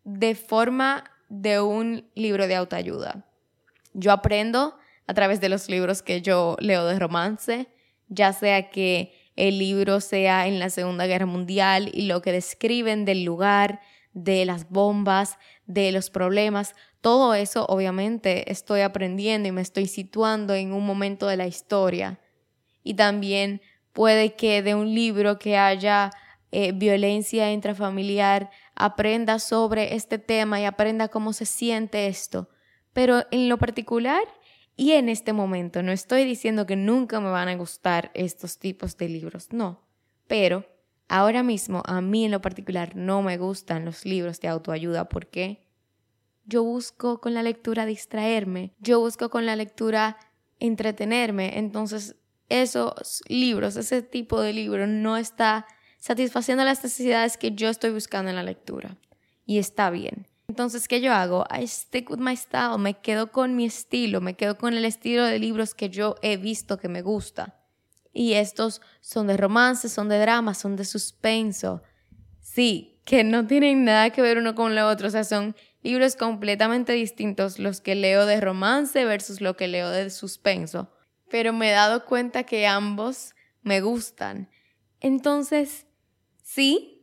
de 0.03 0.35
forma 0.35 1.05
de 1.29 1.61
un 1.61 2.09
libro 2.15 2.47
de 2.47 2.57
autoayuda. 2.57 3.27
Yo 3.93 4.13
aprendo 4.13 4.79
a 5.07 5.13
través 5.13 5.43
de 5.43 5.51
los 5.51 5.69
libros 5.69 6.01
que 6.01 6.23
yo 6.23 6.57
leo 6.59 6.87
de 6.87 6.99
romance, 6.99 7.69
ya 8.09 8.33
sea 8.33 8.71
que 8.71 9.13
el 9.37 9.59
libro 9.59 10.01
sea 10.01 10.47
en 10.47 10.59
la 10.59 10.71
Segunda 10.71 11.07
Guerra 11.07 11.27
Mundial 11.27 11.91
y 11.93 12.03
lo 12.03 12.23
que 12.23 12.33
describen 12.33 13.05
del 13.05 13.25
lugar, 13.25 13.81
de 14.13 14.47
las 14.47 14.71
bombas, 14.71 15.39
de 15.67 15.93
los 15.93 16.09
problemas, 16.11 16.75
todo 17.01 17.35
eso 17.35 17.67
obviamente 17.69 18.51
estoy 18.51 18.81
aprendiendo 18.81 19.49
y 19.49 19.53
me 19.53 19.61
estoy 19.61 19.87
situando 19.87 20.55
en 20.55 20.73
un 20.73 20.85
momento 20.87 21.27
de 21.27 21.37
la 21.37 21.47
historia. 21.47 22.19
Y 22.83 22.95
también 22.95 23.61
puede 23.93 24.35
que 24.35 24.63
de 24.63 24.75
un 24.75 24.95
libro 24.95 25.39
que 25.39 25.57
haya 25.57 26.11
eh, 26.51 26.73
violencia 26.73 27.53
intrafamiliar 27.53 28.51
aprenda 28.75 29.39
sobre 29.39 29.95
este 29.95 30.19
tema 30.19 30.61
y 30.61 30.65
aprenda 30.65 31.09
cómo 31.09 31.33
se 31.33 31.47
siente 31.47 32.07
esto. 32.07 32.49
Pero 32.93 33.25
en 33.31 33.49
lo 33.49 33.59
particular, 33.59 34.23
y 34.77 34.93
en 34.93 35.09
este 35.09 35.33
momento 35.33 35.83
no 35.83 35.91
estoy 35.91 36.25
diciendo 36.25 36.67
que 36.67 36.77
nunca 36.77 37.21
me 37.21 37.31
van 37.31 37.49
a 37.49 37.57
gustar 37.57 38.11
estos 38.15 38.59
tipos 38.59 38.97
de 38.97 39.09
libros, 39.09 39.53
no, 39.53 39.83
pero 40.27 40.67
ahora 41.09 41.43
mismo 41.43 41.83
a 41.87 42.01
mí 42.01 42.27
en 42.27 42.31
lo 42.31 42.43
particular 42.43 42.95
no 42.95 43.23
me 43.23 43.39
gustan 43.39 43.85
los 43.85 44.05
libros 44.05 44.41
de 44.41 44.49
autoayuda 44.49 45.09
porque 45.09 45.67
yo 46.45 46.63
busco 46.63 47.21
con 47.21 47.35
la 47.35 47.43
lectura 47.43 47.87
distraerme, 47.87 48.75
yo 48.79 49.01
busco 49.01 49.31
con 49.31 49.47
la 49.47 49.57
lectura 49.57 50.19
entretenerme, 50.61 51.59
entonces 51.59 52.17
esos 52.49 53.23
libros, 53.29 53.77
ese 53.77 54.03
tipo 54.03 54.41
de 54.41 54.53
libro 54.53 54.87
no 54.87 55.17
está 55.17 55.67
satisfaciendo 55.99 56.65
las 56.65 56.85
necesidades 56.85 57.37
que 57.37 57.53
yo 57.53 57.69
estoy 57.69 57.91
buscando 57.91 58.31
en 58.31 58.37
la 58.37 58.43
lectura 58.43 58.97
y 59.45 59.59
está 59.59 59.91
bien. 59.91 60.27
Entonces, 60.49 60.87
¿qué 60.87 61.01
yo 61.01 61.13
hago? 61.13 61.45
I 61.51 61.67
stick 61.67 62.09
with 62.11 62.19
my 62.19 62.37
style, 62.37 62.79
me 62.79 62.95
quedo 62.95 63.33
con 63.33 63.57
mi 63.57 63.67
estilo, 63.67 64.21
me 64.21 64.35
quedo 64.35 64.57
con 64.57 64.75
el 64.75 64.85
estilo 64.85 65.25
de 65.25 65.39
libros 65.39 65.75
que 65.75 65.91
yo 65.91 66.15
he 66.23 66.37
visto 66.37 66.79
que 66.79 66.89
me 66.89 67.03
gusta. 67.03 67.61
Y 68.13 68.35
estos 68.35 68.81
son 69.01 69.27
de 69.27 69.37
romance, 69.37 69.89
son 69.89 70.09
de 70.09 70.19
drama, 70.19 70.55
son 70.55 70.77
de 70.77 70.85
suspenso. 70.85 71.83
Sí, 72.41 73.01
que 73.05 73.25
no 73.25 73.47
tienen 73.47 73.85
nada 73.85 74.11
que 74.11 74.23
ver 74.23 74.39
uno 74.39 74.55
con 74.55 74.75
lo 74.75 74.89
otro, 74.89 75.09
o 75.09 75.11
sea, 75.11 75.25
son 75.25 75.55
libros 75.83 76.17
completamente 76.17 76.93
distintos 76.93 77.59
los 77.59 77.81
que 77.81 77.95
leo 77.95 78.25
de 78.25 78.41
romance 78.41 79.05
versus 79.05 79.41
lo 79.41 79.57
que 79.57 79.69
leo 79.69 79.91
de 79.91 80.11
suspenso. 80.11 80.91
Pero 81.29 81.53
me 81.53 81.71
he 81.71 81.73
dado 81.73 82.05
cuenta 82.07 82.45
que 82.45 82.67
ambos 82.67 83.35
me 83.63 83.81
gustan. 83.81 84.49
Entonces, 85.01 85.87
sí, 86.43 86.96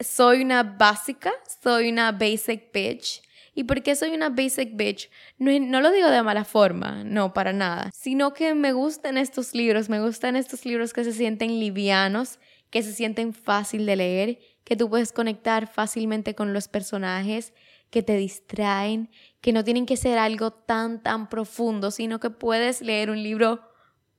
soy 0.00 0.42
una 0.42 0.62
básica, 0.62 1.32
soy 1.62 1.90
una 1.90 2.12
basic 2.12 2.72
bitch. 2.72 3.22
¿Y 3.54 3.64
por 3.64 3.82
qué 3.82 3.96
soy 3.96 4.10
una 4.10 4.28
basic 4.28 4.76
bitch? 4.76 5.10
No, 5.38 5.50
no, 5.58 5.80
lo 5.80 5.90
digo 5.90 6.08
de 6.08 6.22
mala 6.22 6.44
forma, 6.44 7.02
no, 7.04 7.34
para 7.34 7.52
nada, 7.52 7.90
sino 7.92 8.32
que 8.32 8.54
me 8.54 8.72
gustan 8.72 9.18
estos 9.18 9.52
libros, 9.54 9.88
me 9.88 10.00
gustan 10.00 10.36
estos 10.36 10.64
libros 10.64 10.92
que 10.92 11.02
se 11.02 11.12
sienten 11.12 11.58
livianos, 11.58 12.38
que 12.70 12.82
se 12.82 12.92
sienten 12.92 13.34
fácil 13.34 13.84
de 13.86 13.96
leer, 13.96 14.38
que 14.62 14.76
tú 14.76 14.88
puedes 14.88 15.12
conectar 15.12 15.66
fácilmente 15.66 16.34
con 16.34 16.52
los 16.52 16.68
personajes, 16.68 17.52
que 17.90 18.02
te 18.02 18.16
distraen, 18.16 19.10
que 19.40 19.52
no 19.52 19.64
tienen 19.64 19.86
que 19.86 19.96
ser 19.96 20.18
algo 20.18 20.52
tan, 20.52 21.02
tan 21.02 21.28
profundo, 21.28 21.90
sino 21.90 22.20
que 22.20 22.30
puedes 22.30 22.80
leer 22.80 23.10
un 23.10 23.22
libro 23.22 23.62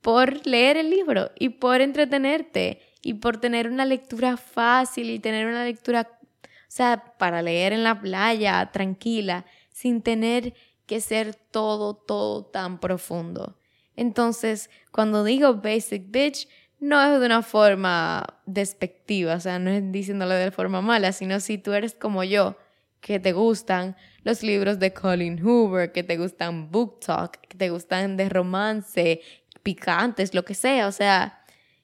por 0.00 0.46
leer 0.46 0.76
el 0.76 0.90
libro 0.90 1.30
y 1.38 1.50
por 1.50 1.80
entretenerte 1.80 2.80
y 3.02 3.14
por 3.14 3.38
tener 3.38 3.68
una 3.68 3.84
lectura 3.84 4.36
fácil 4.36 5.10
y 5.10 5.18
tener 5.18 5.46
una 5.46 5.64
lectura, 5.64 6.08
o 6.42 6.48
sea, 6.68 7.14
para 7.18 7.42
leer 7.42 7.72
en 7.72 7.84
la 7.84 8.00
playa, 8.00 8.70
tranquila, 8.72 9.44
sin 9.70 10.02
tener 10.02 10.54
que 10.86 11.00
ser 11.00 11.34
todo, 11.34 11.94
todo 11.94 12.44
tan 12.44 12.80
profundo. 12.80 13.56
Entonces, 13.96 14.70
cuando 14.90 15.24
digo 15.24 15.54
basic 15.54 16.10
bitch, 16.10 16.48
no 16.78 17.00
es 17.02 17.20
de 17.20 17.26
una 17.26 17.42
forma 17.42 18.24
despectiva, 18.46 19.34
o 19.34 19.40
sea, 19.40 19.58
no 19.58 19.70
es 19.70 19.92
diciéndolo 19.92 20.34
de 20.34 20.50
forma 20.50 20.80
mala, 20.80 21.12
sino 21.12 21.38
si 21.40 21.58
tú 21.58 21.72
eres 21.72 21.94
como 21.94 22.24
yo, 22.24 22.56
que 23.00 23.20
te 23.20 23.32
gustan 23.32 23.96
los 24.24 24.42
libros 24.42 24.78
de 24.78 24.92
Colin 24.92 25.42
Hoover, 25.42 25.92
que 25.92 26.02
te 26.02 26.16
gustan 26.16 26.70
book 26.70 27.00
talk, 27.00 27.38
que 27.40 27.56
te 27.56 27.70
gustan 27.70 28.16
de 28.16 28.28
romance, 28.28 29.20
picantes, 29.62 30.34
lo 30.34 30.44
que 30.44 30.54
sea, 30.54 30.86
o 30.88 30.92
sea, 30.92 31.39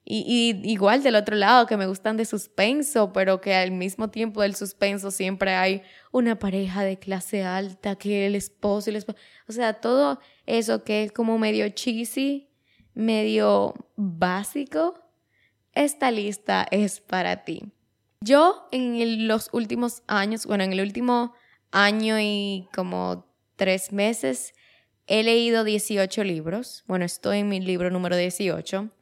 y, 0.08 0.60
igual 0.62 1.02
del 1.02 1.16
otro 1.16 1.34
lado, 1.34 1.66
que 1.66 1.76
me 1.76 1.88
gustan 1.88 2.16
de 2.16 2.24
suspenso, 2.24 3.12
pero 3.12 3.40
que 3.40 3.56
al 3.56 3.72
mismo 3.72 4.08
tiempo 4.08 4.40
del 4.40 4.54
suspenso 4.54 5.10
siempre 5.10 5.54
hay 5.54 5.82
una 6.12 6.38
pareja 6.38 6.84
de 6.84 6.96
clase 6.96 7.42
alta, 7.42 7.96
que 7.96 8.24
el 8.26 8.36
esposo 8.36 8.88
y 8.88 8.92
el 8.92 8.96
esposo, 8.98 9.18
o 9.48 9.52
sea, 9.52 9.74
todo 9.74 10.20
eso 10.46 10.84
que 10.84 11.02
es 11.02 11.12
como 11.12 11.38
medio 11.38 11.68
cheesy, 11.70 12.48
medio 12.94 13.74
básico, 13.96 14.94
esta 15.72 16.12
lista 16.12 16.68
es 16.70 17.00
para 17.00 17.42
ti. 17.42 17.72
Yo 18.20 18.68
en 18.70 19.26
los 19.26 19.50
últimos 19.52 20.04
años, 20.06 20.46
bueno, 20.46 20.62
en 20.62 20.72
el 20.72 20.82
último 20.82 21.34
año 21.72 22.20
y 22.20 22.68
como 22.72 23.26
tres 23.56 23.92
meses, 23.92 24.54
he 25.08 25.24
leído 25.24 25.64
18 25.64 26.22
libros. 26.22 26.84
Bueno, 26.86 27.04
estoy 27.04 27.38
en 27.38 27.48
mi 27.48 27.60
libro 27.60 27.90
número 27.90 28.16
18 28.16 28.92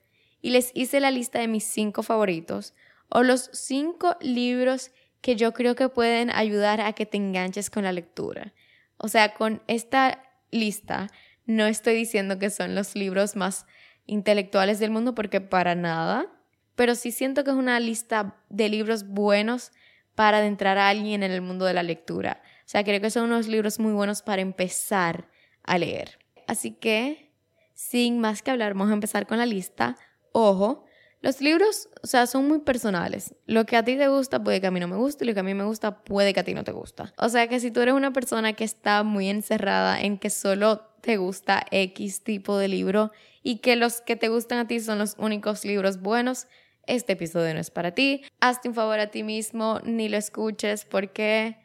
y 0.44 0.50
les 0.50 0.72
hice 0.74 1.00
la 1.00 1.10
lista 1.10 1.38
de 1.38 1.48
mis 1.48 1.64
cinco 1.64 2.02
favoritos 2.02 2.74
o 3.08 3.22
los 3.22 3.48
cinco 3.54 4.14
libros 4.20 4.90
que 5.22 5.36
yo 5.36 5.54
creo 5.54 5.74
que 5.74 5.88
pueden 5.88 6.28
ayudar 6.28 6.82
a 6.82 6.92
que 6.92 7.06
te 7.06 7.16
enganches 7.16 7.70
con 7.70 7.84
la 7.84 7.92
lectura. 7.92 8.52
O 8.98 9.08
sea, 9.08 9.32
con 9.32 9.62
esta 9.68 10.22
lista 10.50 11.10
no 11.46 11.64
estoy 11.64 11.94
diciendo 11.94 12.38
que 12.38 12.50
son 12.50 12.74
los 12.74 12.94
libros 12.94 13.36
más 13.36 13.64
intelectuales 14.04 14.78
del 14.78 14.90
mundo 14.90 15.14
porque 15.14 15.40
para 15.40 15.74
nada, 15.74 16.26
pero 16.74 16.94
sí 16.94 17.10
siento 17.10 17.42
que 17.42 17.50
es 17.50 17.56
una 17.56 17.80
lista 17.80 18.36
de 18.50 18.68
libros 18.68 19.08
buenos 19.08 19.72
para 20.14 20.38
adentrar 20.38 20.76
a 20.76 20.90
alguien 20.90 21.22
en 21.22 21.32
el 21.32 21.40
mundo 21.40 21.64
de 21.64 21.72
la 21.72 21.82
lectura. 21.82 22.42
O 22.66 22.68
sea, 22.68 22.84
creo 22.84 23.00
que 23.00 23.08
son 23.08 23.24
unos 23.24 23.48
libros 23.48 23.78
muy 23.78 23.94
buenos 23.94 24.20
para 24.20 24.42
empezar 24.42 25.26
a 25.62 25.78
leer. 25.78 26.18
Así 26.46 26.72
que, 26.72 27.32
sin 27.72 28.20
más 28.20 28.42
que 28.42 28.50
hablar, 28.50 28.74
vamos 28.74 28.90
a 28.90 28.94
empezar 28.94 29.26
con 29.26 29.38
la 29.38 29.46
lista. 29.46 29.96
Ojo, 30.36 30.84
los 31.20 31.40
libros, 31.40 31.88
o 32.02 32.08
sea, 32.08 32.26
son 32.26 32.48
muy 32.48 32.58
personales. 32.58 33.36
Lo 33.46 33.66
que 33.66 33.76
a 33.76 33.84
ti 33.84 33.96
te 33.96 34.08
gusta 34.08 34.42
puede 34.42 34.60
que 34.60 34.66
a 34.66 34.72
mí 34.72 34.80
no 34.80 34.88
me 34.88 34.96
guste 34.96 35.24
y 35.24 35.28
lo 35.28 35.32
que 35.32 35.38
a 35.38 35.44
mí 35.44 35.54
me 35.54 35.62
gusta 35.62 36.02
puede 36.02 36.34
que 36.34 36.40
a 36.40 36.44
ti 36.44 36.54
no 36.54 36.64
te 36.64 36.72
gusta. 36.72 37.14
O 37.18 37.28
sea 37.28 37.46
que 37.46 37.60
si 37.60 37.70
tú 37.70 37.80
eres 37.80 37.94
una 37.94 38.12
persona 38.12 38.52
que 38.54 38.64
está 38.64 39.04
muy 39.04 39.28
encerrada 39.28 40.00
en 40.00 40.18
que 40.18 40.30
solo 40.30 40.80
te 41.02 41.18
gusta 41.18 41.64
X 41.70 42.24
tipo 42.24 42.58
de 42.58 42.66
libro 42.66 43.12
y 43.44 43.58
que 43.58 43.76
los 43.76 44.00
que 44.00 44.16
te 44.16 44.28
gustan 44.28 44.58
a 44.58 44.66
ti 44.66 44.80
son 44.80 44.98
los 44.98 45.14
únicos 45.16 45.64
libros 45.64 46.00
buenos, 46.00 46.48
este 46.88 47.12
episodio 47.12 47.54
no 47.54 47.60
es 47.60 47.70
para 47.70 47.92
ti. 47.92 48.24
Hazte 48.40 48.68
un 48.68 48.74
favor 48.74 48.98
a 48.98 49.12
ti 49.12 49.22
mismo, 49.22 49.78
ni 49.84 50.08
lo 50.08 50.16
escuches 50.16 50.84
porque 50.84 51.56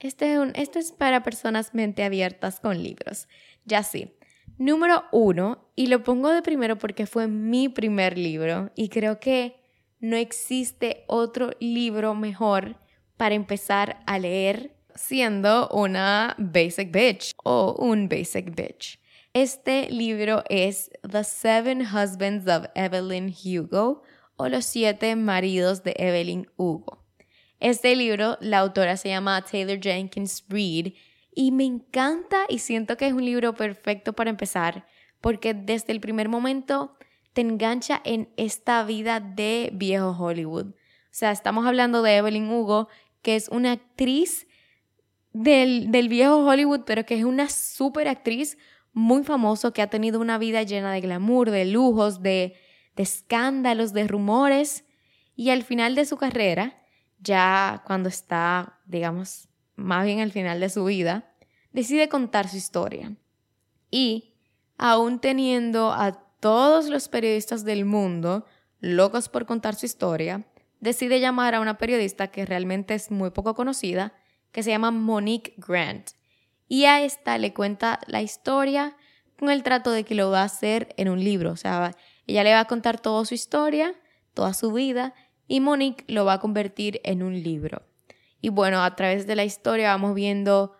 este 0.00 0.34
es, 0.34 0.40
este 0.54 0.80
es 0.80 0.92
para 0.92 1.22
personas 1.22 1.72
mente 1.72 2.04
abiertas 2.04 2.60
con 2.60 2.82
libros. 2.82 3.26
Ya 3.64 3.82
sí. 3.82 4.12
Número 4.58 5.04
uno, 5.12 5.70
y 5.74 5.86
lo 5.86 6.02
pongo 6.02 6.30
de 6.30 6.42
primero 6.42 6.78
porque 6.78 7.06
fue 7.06 7.26
mi 7.28 7.68
primer 7.68 8.18
libro 8.18 8.70
y 8.76 8.88
creo 8.88 9.18
que 9.18 9.56
no 10.00 10.16
existe 10.16 11.04
otro 11.06 11.50
libro 11.60 12.14
mejor 12.14 12.76
para 13.16 13.34
empezar 13.34 14.02
a 14.06 14.18
leer 14.18 14.76
siendo 14.94 15.68
una 15.68 16.34
basic 16.38 16.92
bitch 16.92 17.32
o 17.44 17.74
un 17.78 18.08
basic 18.08 18.54
bitch. 18.54 19.00
Este 19.32 19.90
libro 19.90 20.44
es 20.50 20.90
The 21.08 21.24
Seven 21.24 21.80
Husbands 21.82 22.46
of 22.46 22.66
Evelyn 22.74 23.32
Hugo 23.32 24.02
o 24.36 24.48
Los 24.48 24.66
Siete 24.66 25.16
Maridos 25.16 25.82
de 25.82 25.94
Evelyn 25.96 26.48
Hugo. 26.56 27.02
Este 27.58 27.94
libro, 27.96 28.36
la 28.40 28.58
autora 28.58 28.96
se 28.96 29.08
llama 29.08 29.42
Taylor 29.42 29.80
Jenkins 29.80 30.44
Reid 30.48 30.94
y 31.34 31.50
me 31.52 31.64
encanta 31.64 32.44
y 32.48 32.58
siento 32.58 32.96
que 32.96 33.06
es 33.06 33.12
un 33.12 33.24
libro 33.24 33.54
perfecto 33.54 34.12
para 34.12 34.30
empezar 34.30 34.86
porque 35.22 35.54
desde 35.54 35.92
el 35.92 36.00
primer 36.00 36.28
momento 36.28 36.98
te 37.32 37.40
engancha 37.40 38.02
en 38.04 38.28
esta 38.36 38.84
vida 38.84 39.20
de 39.20 39.70
viejo 39.72 40.10
Hollywood. 40.10 40.66
O 40.66 41.14
sea, 41.14 41.30
estamos 41.30 41.64
hablando 41.64 42.02
de 42.02 42.16
Evelyn 42.16 42.50
Hugo, 42.50 42.88
que 43.22 43.36
es 43.36 43.48
una 43.48 43.72
actriz 43.72 44.46
del, 45.32 45.88
viejo 46.10 46.44
Hollywood, 46.44 46.82
pero 46.84 47.06
que 47.06 47.16
es 47.16 47.24
una 47.24 47.48
súper 47.48 48.08
actriz 48.08 48.58
muy 48.92 49.22
famosa 49.22 49.72
que 49.72 49.80
ha 49.80 49.88
tenido 49.88 50.20
una 50.20 50.36
vida 50.36 50.64
llena 50.64 50.92
de 50.92 51.00
glamour, 51.00 51.50
de 51.50 51.64
lujos, 51.64 52.20
de, 52.20 52.54
de 52.96 53.02
escándalos, 53.02 53.94
de 53.94 54.06
rumores. 54.08 54.84
Y 55.34 55.50
al 55.50 55.62
final 55.62 55.94
de 55.94 56.04
su 56.04 56.18
carrera, 56.18 56.82
ya 57.18 57.82
cuando 57.86 58.08
está, 58.08 58.80
digamos, 58.84 59.48
más 59.76 60.04
bien 60.04 60.20
al 60.20 60.32
final 60.32 60.60
de 60.60 60.68
su 60.68 60.84
vida, 60.84 61.32
decide 61.72 62.08
contar 62.08 62.48
su 62.48 62.56
historia. 62.56 63.16
Y, 63.90 64.34
aún 64.78 65.20
teniendo 65.20 65.92
a 65.92 66.12
todos 66.40 66.88
los 66.88 67.08
periodistas 67.08 67.64
del 67.64 67.84
mundo 67.84 68.46
locos 68.80 69.28
por 69.28 69.46
contar 69.46 69.74
su 69.74 69.86
historia, 69.86 70.44
decide 70.80 71.20
llamar 71.20 71.54
a 71.54 71.60
una 71.60 71.78
periodista 71.78 72.28
que 72.28 72.44
realmente 72.44 72.94
es 72.94 73.10
muy 73.10 73.30
poco 73.30 73.54
conocida, 73.54 74.12
que 74.50 74.62
se 74.62 74.70
llama 74.70 74.90
Monique 74.90 75.54
Grant. 75.56 76.10
Y 76.68 76.84
a 76.86 77.02
esta 77.02 77.38
le 77.38 77.54
cuenta 77.54 78.00
la 78.06 78.22
historia 78.22 78.96
con 79.38 79.50
el 79.50 79.62
trato 79.62 79.90
de 79.90 80.04
que 80.04 80.14
lo 80.14 80.30
va 80.30 80.40
a 80.40 80.44
hacer 80.44 80.94
en 80.96 81.08
un 81.08 81.22
libro. 81.22 81.52
O 81.52 81.56
sea, 81.56 81.96
ella 82.26 82.44
le 82.44 82.52
va 82.52 82.60
a 82.60 82.66
contar 82.66 83.00
toda 83.00 83.24
su 83.24 83.34
historia, 83.34 83.94
toda 84.34 84.54
su 84.54 84.72
vida, 84.72 85.14
y 85.46 85.60
Monique 85.60 86.04
lo 86.08 86.24
va 86.24 86.34
a 86.34 86.40
convertir 86.40 87.00
en 87.04 87.22
un 87.22 87.42
libro. 87.42 87.82
Y 88.42 88.50
bueno, 88.50 88.82
a 88.82 88.94
través 88.94 89.26
de 89.26 89.36
la 89.36 89.44
historia 89.44 89.88
vamos 89.88 90.14
viendo 90.14 90.76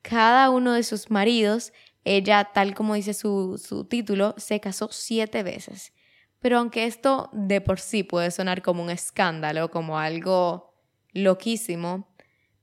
cada 0.00 0.48
uno 0.48 0.72
de 0.72 0.84
sus 0.84 1.10
maridos. 1.10 1.74
Ella, 2.04 2.52
tal 2.54 2.74
como 2.74 2.94
dice 2.94 3.12
su, 3.12 3.60
su 3.62 3.84
título, 3.84 4.34
se 4.38 4.60
casó 4.60 4.88
siete 4.90 5.42
veces. 5.42 5.92
Pero 6.38 6.58
aunque 6.58 6.86
esto 6.86 7.28
de 7.32 7.60
por 7.60 7.80
sí 7.80 8.04
puede 8.04 8.30
sonar 8.30 8.62
como 8.62 8.82
un 8.82 8.90
escándalo, 8.90 9.70
como 9.70 9.98
algo 9.98 10.72
loquísimo, 11.12 12.08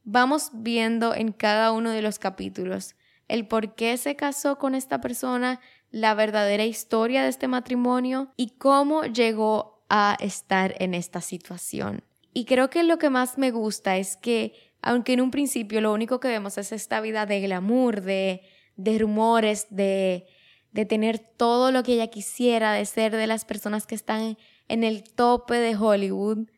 vamos 0.04 0.52
viendo 0.54 1.14
en 1.14 1.34
cada 1.34 1.72
uno 1.72 1.92
de 1.92 2.02
los 2.02 2.18
capítulos 2.18 2.96
el 3.28 3.48
por 3.48 3.76
qué 3.76 3.98
se 3.98 4.16
casó 4.16 4.58
con 4.58 4.76
esta 4.76 5.02
persona, 5.02 5.60
la 5.92 6.14
verdadera 6.14 6.66
historia 6.66 7.24
de 7.24 7.30
este 7.30 7.48
matrimonio 7.48 8.32
y 8.36 8.52
cómo 8.58 9.04
llegó 9.04 9.84
a 9.90 10.18
estar 10.20 10.76
en 10.80 10.94
esta 10.94 11.22
situación. 11.22 12.04
Y 12.34 12.46
creo 12.46 12.70
que 12.70 12.84
lo 12.84 12.98
que 12.98 13.10
más 13.10 13.38
me 13.38 13.52
gusta 13.52 13.98
es 13.98 14.18
que, 14.18 14.54
aunque 14.82 15.14
en 15.14 15.22
un 15.22 15.32
principio 15.32 15.82
lo 15.82 15.94
único 15.94 16.20
que 16.20 16.28
vemos 16.28 16.58
es 16.58 16.72
esta 16.72 17.00
vida 17.00 17.26
de 17.26 17.42
glamour, 17.42 18.02
de, 18.02 18.42
de 18.76 18.98
rumores, 18.98 19.68
de, 19.70 20.26
de 20.72 20.86
tener 20.86 21.20
todo 21.20 21.72
lo 21.72 21.84
que 21.84 21.94
ella 21.94 22.08
quisiera, 22.08 22.74
de 22.74 22.86
ser 22.86 23.16
de 23.16 23.28
las 23.28 23.46
personas 23.46 23.86
que 23.86 23.96
están 23.96 24.38
en 24.68 24.84
el 24.84 25.04
tope 25.04 25.56
de 25.56 25.76
Hollywood, 25.76 26.50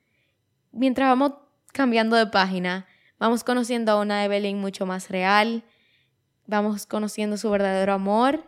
mientras 0.72 1.10
vamos 1.10 1.34
cambiando 1.74 2.16
de 2.16 2.28
página, 2.28 2.88
vamos 3.20 3.44
conociendo 3.44 3.92
a 3.92 4.00
una 4.00 4.24
Evelyn 4.24 4.58
mucho 4.58 4.86
más 4.86 5.10
real, 5.10 5.64
vamos 6.48 6.86
conociendo 6.86 7.36
su 7.36 7.50
verdadero 7.50 7.92
amor, 7.92 8.46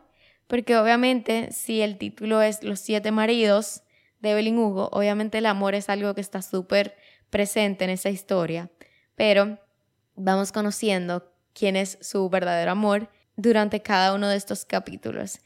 porque 0.47 0.77
obviamente 0.77 1.51
si 1.51 1.81
el 1.81 1.97
título 1.97 2.41
es 2.41 2.63
Los 2.63 2.79
siete 2.79 3.11
maridos 3.11 3.83
de 4.19 4.31
Evelyn 4.31 4.57
Hugo, 4.57 4.89
obviamente 4.91 5.37
el 5.37 5.45
amor 5.45 5.75
es 5.75 5.89
algo 5.89 6.13
que 6.13 6.21
está 6.21 6.41
súper 6.41 6.95
presente 7.29 7.83
en 7.83 7.91
esa 7.91 8.09
historia, 8.09 8.71
pero 9.15 9.59
vamos 10.15 10.51
conociendo 10.51 11.31
quién 11.53 11.75
es 11.75 11.97
su 12.01 12.29
verdadero 12.29 12.71
amor 12.71 13.09
durante 13.35 13.81
cada 13.81 14.13
uno 14.13 14.27
de 14.27 14.37
estos 14.37 14.65
capítulos. 14.65 15.39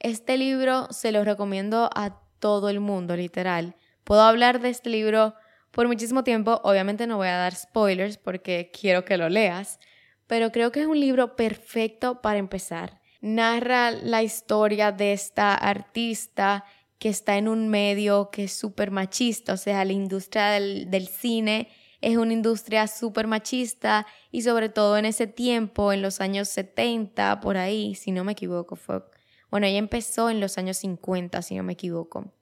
Este 0.00 0.36
libro 0.36 0.88
se 0.90 1.12
lo 1.12 1.24
recomiendo 1.24 1.90
a 1.94 2.20
todo 2.38 2.68
el 2.68 2.80
mundo, 2.80 3.16
literal. 3.16 3.76
Puedo 4.04 4.22
hablar 4.22 4.60
de 4.60 4.70
este 4.70 4.90
libro 4.90 5.34
por 5.70 5.88
muchísimo 5.88 6.22
tiempo, 6.24 6.60
obviamente 6.62 7.06
no 7.06 7.16
voy 7.16 7.28
a 7.28 7.36
dar 7.36 7.54
spoilers 7.54 8.16
porque 8.16 8.70
quiero 8.78 9.04
que 9.04 9.16
lo 9.16 9.28
leas, 9.28 9.80
pero 10.26 10.52
creo 10.52 10.70
que 10.70 10.80
es 10.80 10.86
un 10.86 11.00
libro 11.00 11.36
perfecto 11.36 12.22
para 12.22 12.38
empezar. 12.38 13.00
Narra 13.20 13.90
la 13.90 14.22
historia 14.22 14.92
de 14.92 15.12
esta 15.12 15.54
artista 15.54 16.64
que 17.04 17.10
está 17.10 17.36
en 17.36 17.48
un 17.48 17.68
medio 17.68 18.30
que 18.30 18.44
es 18.44 18.54
súper 18.54 18.90
machista, 18.90 19.52
o 19.52 19.56
sea, 19.58 19.84
la 19.84 19.92
industria 19.92 20.52
del, 20.52 21.06
cine 21.06 21.68
es 22.00 22.16
una 22.16 22.32
industria 22.32 22.86
súper 22.86 23.26
machista 23.26 24.06
y 24.30 24.40
sobre 24.40 24.70
todo 24.70 24.96
en 24.96 25.04
ese 25.04 25.26
tiempo, 25.26 25.92
en 25.92 26.00
los 26.00 26.22
años 26.22 26.48
70, 26.48 27.40
por 27.40 27.58
ahí, 27.58 27.94
si 27.94 28.10
no 28.10 28.24
me 28.24 28.32
equivoco, 28.32 28.74
fue... 28.74 29.04
Bueno, 29.50 29.66
ella 29.66 29.80
empezó 29.80 30.30
en 30.30 30.40
los 30.40 30.56
años 30.56 30.78
50, 30.78 31.42
si 31.42 31.54
no 31.56 31.62
me 31.62 31.74
equivoco. 31.74 32.32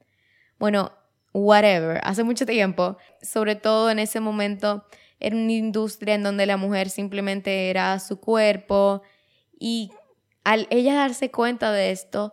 Bueno, 0.60 0.92
whatever, 1.32 2.00
hace 2.04 2.22
mucho 2.22 2.46
tiempo, 2.46 2.98
sobre 3.20 3.56
todo 3.56 3.90
en 3.90 3.98
ese 3.98 4.20
momento, 4.20 4.86
era 5.18 5.34
una 5.34 5.50
industria 5.50 6.14
en 6.14 6.22
donde 6.22 6.46
la 6.46 6.56
mujer 6.56 6.88
simplemente 6.88 7.68
era 7.68 7.98
su 7.98 8.20
cuerpo 8.20 9.02
y 9.58 9.90
al 10.44 10.68
ella 10.70 10.94
darse 10.94 11.32
cuenta 11.32 11.72
de 11.72 11.90
esto, 11.90 12.32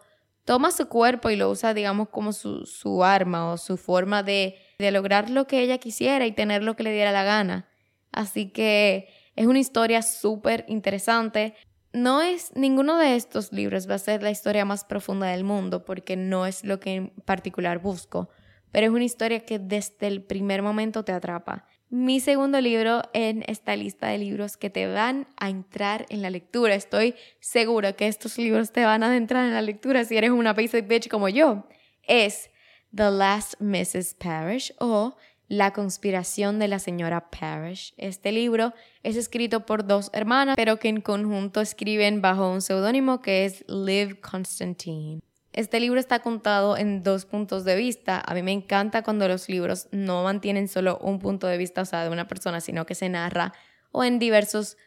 toma 0.49 0.71
su 0.71 0.87
cuerpo 0.87 1.29
y 1.29 1.35
lo 1.35 1.47
usa, 1.51 1.75
digamos, 1.75 2.09
como 2.09 2.33
su, 2.33 2.65
su 2.65 3.03
arma 3.03 3.51
o 3.51 3.57
su 3.57 3.77
forma 3.77 4.23
de, 4.23 4.55
de 4.79 4.89
lograr 4.89 5.29
lo 5.29 5.45
que 5.45 5.61
ella 5.61 5.77
quisiera 5.77 6.25
y 6.25 6.31
tener 6.31 6.63
lo 6.63 6.75
que 6.75 6.81
le 6.81 6.91
diera 6.91 7.11
la 7.11 7.21
gana. 7.21 7.69
Así 8.11 8.49
que 8.49 9.09
es 9.35 9.45
una 9.45 9.59
historia 9.59 10.01
súper 10.01 10.65
interesante. 10.67 11.53
No 11.93 12.23
es 12.23 12.51
ninguno 12.55 12.97
de 12.97 13.15
estos 13.15 13.53
libros 13.53 13.87
va 13.87 13.93
a 13.93 13.99
ser 13.99 14.23
la 14.23 14.31
historia 14.31 14.65
más 14.65 14.85
profunda 14.85 15.27
del 15.27 15.43
mundo 15.43 15.85
porque 15.85 16.15
no 16.15 16.47
es 16.47 16.63
lo 16.63 16.79
que 16.79 16.95
en 16.95 17.09
particular 17.25 17.77
busco, 17.77 18.29
pero 18.71 18.87
es 18.87 18.91
una 18.91 19.03
historia 19.03 19.45
que 19.45 19.59
desde 19.59 20.07
el 20.07 20.23
primer 20.23 20.63
momento 20.63 21.03
te 21.03 21.11
atrapa 21.11 21.67
mi 21.89 22.19
segundo 22.19 22.61
libro 22.61 23.01
en 23.13 23.43
esta 23.47 23.75
lista 23.75 24.07
de 24.07 24.19
libros 24.19 24.57
que 24.57 24.69
te 24.69 24.87
van 24.87 25.27
a 25.37 25.49
entrar 25.49 26.05
en 26.09 26.21
la 26.21 26.29
lectura. 26.29 26.75
Estoy 26.75 27.15
segura 27.39 27.93
que 27.93 28.07
estos 28.07 28.37
libros 28.37 28.71
te 28.71 28.85
van 28.85 29.03
a 29.03 29.15
entrar 29.17 29.45
en 29.45 29.53
la 29.53 29.61
lectura 29.61 30.05
si 30.05 30.15
eres 30.15 30.29
una 30.29 30.53
basic 30.53 30.87
bitch 30.87 31.09
como 31.09 31.29
yo. 31.29 31.65
Es 32.03 32.51
The 32.95 33.09
Last 33.09 33.59
Mrs. 33.59 34.13
Parrish 34.15 34.73
o 34.79 35.15
La 35.47 35.73
conspiración 35.73 36.59
de 36.59 36.67
la 36.67 36.77
señora 36.77 37.31
Parrish. 37.31 37.95
Este 37.97 38.31
libro 38.31 38.73
es 39.01 39.15
escrito 39.15 39.65
por 39.65 39.87
dos 39.87 40.11
hermanas, 40.13 40.55
pero 40.55 40.77
que 40.77 40.89
en 40.89 41.01
conjunto 41.01 41.59
escriben 41.59 42.21
bajo 42.21 42.51
un 42.51 42.61
seudónimo 42.61 43.21
que 43.21 43.45
es 43.45 43.65
Liv 43.67 44.19
Constantine. 44.21 45.21
Este 45.51 45.79
libro 45.79 45.99
está 45.99 46.19
contado 46.19 46.77
en 46.77 47.01
dos 47.01 47.25
puntos 47.25 47.65
de 47.65 47.75
vista. 47.75 48.21
A 48.25 48.33
mí 48.33 48.43
me 48.43 48.51
encanta 48.51 49.01
cuando 49.01 49.27
los 49.27 49.49
libros 49.49 49.87
no 49.91 50.23
mantienen 50.23 50.67
solo 50.67 50.99
un 51.01 51.19
punto 51.19 51.47
de 51.47 51.57
vista, 51.57 51.81
o 51.81 51.85
sea, 51.85 52.03
de 52.03 52.09
una 52.09 52.27
persona, 52.27 52.61
sino 52.61 52.85
que 52.85 52.95
se 52.95 53.09
narra 53.09 53.53
o 53.91 54.03
en 54.03 54.19
diversos 54.19 54.77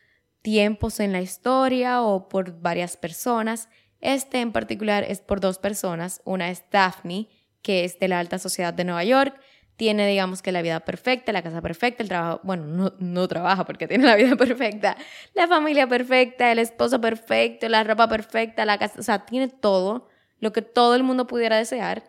tiempos 0.41 1.01
en 1.01 1.13
la 1.13 1.21
historia 1.21 2.03
o 2.03 2.29
por 2.29 2.61
varias 2.61 2.97
personas. 2.97 3.69
Este 4.01 4.41
en 4.41 4.53
particular 4.53 5.05
es 5.07 5.21
por 5.21 5.41
dos 5.41 5.59
personas. 5.59 6.21
Una 6.25 6.51
es 6.51 6.65
Daphne, 6.71 7.29
que 7.63 7.85
es 7.85 7.99
de 7.99 8.09
la 8.09 8.21
alta 8.21 8.39
sociedad 8.39 8.73
de 8.73 8.85
Nueva 8.85 9.03
York. 9.05 9.41
Tiene, 9.77 10.07
digamos 10.07 10.43
que 10.43 10.53
la 10.53 10.63
vida 10.63 10.81
perfecta, 10.81 11.33
la 11.33 11.43
casa 11.43 11.61
perfecta, 11.61 12.05
el 12.05 12.09
trabajo, 12.09 12.41
bueno, 12.45 12.67
no, 12.67 12.93
no 12.99 13.27
trabaja 13.27 13.65
porque 13.65 13.89
tiene 13.89 14.05
la 14.05 14.15
vida 14.15 14.37
perfecta, 14.37 14.97
la 15.35 15.49
familia 15.49 15.89
perfecta, 15.89 16.53
el 16.53 16.61
esposo 16.61 17.01
perfecto, 17.01 17.69
la 17.69 17.83
ropa 17.83 18.07
perfecta, 18.09 18.65
la 18.65 18.79
casa, 18.79 19.01
o 19.01 19.03
sea, 19.03 19.25
tiene 19.25 19.49
todo 19.49 20.09
lo 20.43 20.53
que 20.53 20.61
todo 20.61 20.97
el 20.97 21.05
mundo 21.05 21.29
pudiera 21.29 21.57
desear, 21.57 22.03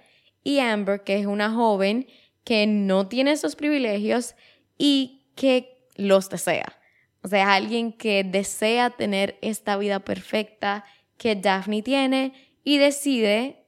y 0.44 0.58
Amber, 0.58 1.04
que 1.04 1.20
es 1.20 1.28
una 1.28 1.52
joven 1.52 2.08
que 2.44 2.66
no 2.66 3.08
tiene 3.08 3.32
esos 3.32 3.56
privilegios 3.56 4.36
y 4.76 5.28
que 5.36 5.78
los 5.96 6.32
desea. 6.32 6.82
O 7.22 7.28
sea, 7.28 7.54
alguien 7.54 7.94
que 7.94 8.24
desea 8.24 8.90
tener 8.90 9.38
esta 9.44 9.78
vida 9.78 10.00
perfecta 10.00 10.84
que 11.18 11.36
Daphne 11.36 11.84
tiene 11.84 12.34
y 12.64 12.80
decide 12.80 13.68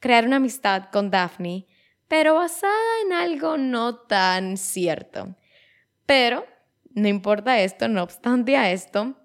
crear 0.00 0.24
una 0.26 0.36
amistad 0.36 0.84
con 0.90 1.10
Daphne, 1.10 1.66
pero 2.08 2.36
basada 2.36 2.72
en 3.04 3.12
algo 3.12 3.58
no 3.58 3.96
tan 3.96 4.56
cierto. 4.56 5.36
Pero, 6.06 6.46
no 6.94 7.08
importa 7.08 7.60
esto, 7.60 7.88
no 7.88 8.02
obstante 8.02 8.56
a 8.56 8.72
esto, 8.72 9.16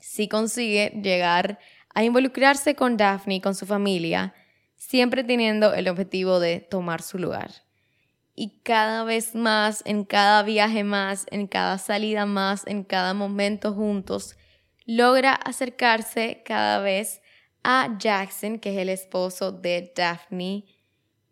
sí 0.00 0.26
consigue 0.26 0.90
llegar 1.02 1.60
a 1.98 2.04
involucrarse 2.04 2.76
con 2.76 2.96
Daphne 2.96 3.34
y 3.34 3.40
con 3.40 3.56
su 3.56 3.66
familia, 3.66 4.32
siempre 4.76 5.24
teniendo 5.24 5.74
el 5.74 5.88
objetivo 5.88 6.38
de 6.38 6.60
tomar 6.60 7.02
su 7.02 7.18
lugar. 7.18 7.50
Y 8.36 8.60
cada 8.62 9.02
vez 9.02 9.34
más, 9.34 9.82
en 9.84 10.04
cada 10.04 10.44
viaje 10.44 10.84
más, 10.84 11.26
en 11.32 11.48
cada 11.48 11.76
salida 11.76 12.24
más, 12.24 12.64
en 12.68 12.84
cada 12.84 13.14
momento 13.14 13.74
juntos, 13.74 14.36
logra 14.86 15.32
acercarse 15.32 16.44
cada 16.44 16.78
vez 16.78 17.20
a 17.64 17.96
Jackson, 17.98 18.60
que 18.60 18.70
es 18.70 18.78
el 18.78 18.90
esposo 18.90 19.50
de 19.50 19.92
Daphne. 19.96 20.66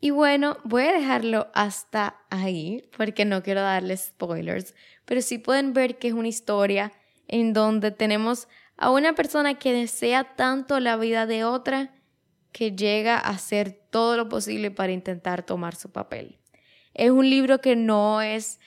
Y 0.00 0.10
bueno, 0.10 0.58
voy 0.64 0.82
a 0.82 0.94
dejarlo 0.94 1.46
hasta 1.54 2.24
ahí 2.28 2.90
porque 2.96 3.24
no 3.24 3.40
quiero 3.44 3.60
darles 3.60 4.06
spoilers, 4.06 4.74
pero 5.04 5.22
sí 5.22 5.38
pueden 5.38 5.74
ver 5.74 5.98
que 5.98 6.08
es 6.08 6.14
una 6.14 6.26
historia 6.26 6.92
en 7.28 7.52
donde 7.52 7.92
tenemos 7.92 8.48
a 8.76 8.90
una 8.90 9.14
persona 9.14 9.58
que 9.58 9.72
desea 9.72 10.36
tanto 10.36 10.80
la 10.80 10.96
vida 10.96 11.26
de 11.26 11.44
otra 11.44 11.94
que 12.52 12.72
llega 12.72 13.16
a 13.16 13.30
hacer 13.30 13.72
todo 13.90 14.16
lo 14.16 14.28
posible 14.28 14.70
para 14.70 14.92
intentar 14.92 15.44
tomar 15.44 15.74
su 15.74 15.90
papel. 15.90 16.38
Es 16.94 17.10
un 17.10 17.28
libro 17.28 17.60
que 17.60 17.76
no 17.76 18.22
es 18.22 18.58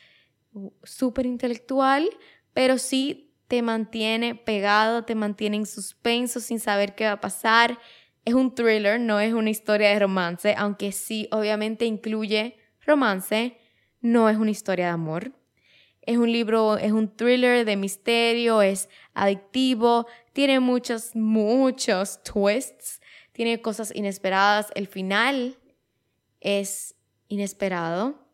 súper 0.84 1.26
intelectual, 1.26 2.10
pero 2.54 2.78
sí 2.78 3.34
te 3.48 3.62
mantiene 3.64 4.36
pegado, 4.36 5.06
te 5.06 5.16
mantiene 5.16 5.58
en 5.58 5.66
suspenso 5.66 6.40
sin 6.40 6.60
saber 6.60 6.94
qué 6.94 7.06
va 7.06 7.14
a 7.14 7.22
pasar. 7.22 7.80
Es 8.26 8.36
un 8.36 8.54
thriller, 8.54 9.00
no 9.00 9.20
es 9.20 9.34
una 9.34 9.50
historia 9.50 9.90
de 9.90 10.00
romance, 10.00 10.54
aunque 10.56 10.92
sí 10.92 11.28
obviamente 11.32 11.86
incluye 11.86 12.58
romance, 12.86 13.58
no 14.02 14.30
es 14.30 14.38
una 14.38 14.52
historia 14.52 14.86
de 14.86 14.92
amor. 14.92 15.39
Es 16.02 16.18
un 16.18 16.32
libro, 16.32 16.78
es 16.78 16.92
un 16.92 17.16
thriller 17.16 17.66
de 17.66 17.76
misterio, 17.76 18.62
es 18.62 18.90
adictivo, 19.14 20.08
tiene 20.34 20.60
muchos, 20.60 21.16
muchos 21.16 22.24
twists, 22.24 23.02
tiene 23.32 23.62
cosas 23.62 23.92
inesperadas. 23.94 24.72
El 24.76 24.88
final 24.88 25.58
es 26.42 26.96
inesperado. 27.28 28.28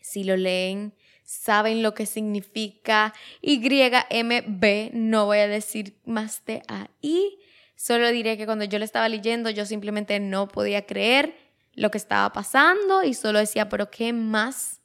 Si 0.00 0.24
lo 0.24 0.36
leen, 0.36 0.94
saben 1.22 1.82
lo 1.82 1.94
que 1.94 2.06
significa 2.06 3.14
YMB. 3.42 4.90
No 4.92 5.26
voy 5.26 5.38
a 5.38 5.48
decir 5.48 6.00
más 6.04 6.44
de 6.44 6.62
ahí. 6.66 7.38
Solo 7.76 8.10
diré 8.10 8.36
que 8.36 8.46
cuando 8.46 8.64
yo 8.64 8.78
lo 8.78 8.84
estaba 8.84 9.08
leyendo, 9.08 9.50
yo 9.50 9.64
simplemente 9.64 10.18
no 10.20 10.48
podía 10.48 10.86
creer 10.86 11.34
lo 11.74 11.90
que 11.90 11.98
estaba 11.98 12.32
pasando 12.32 13.04
y 13.04 13.14
solo 13.14 13.38
decía, 13.38 13.68
pero 13.68 13.90
¿qué 13.90 14.12
más 14.12 14.80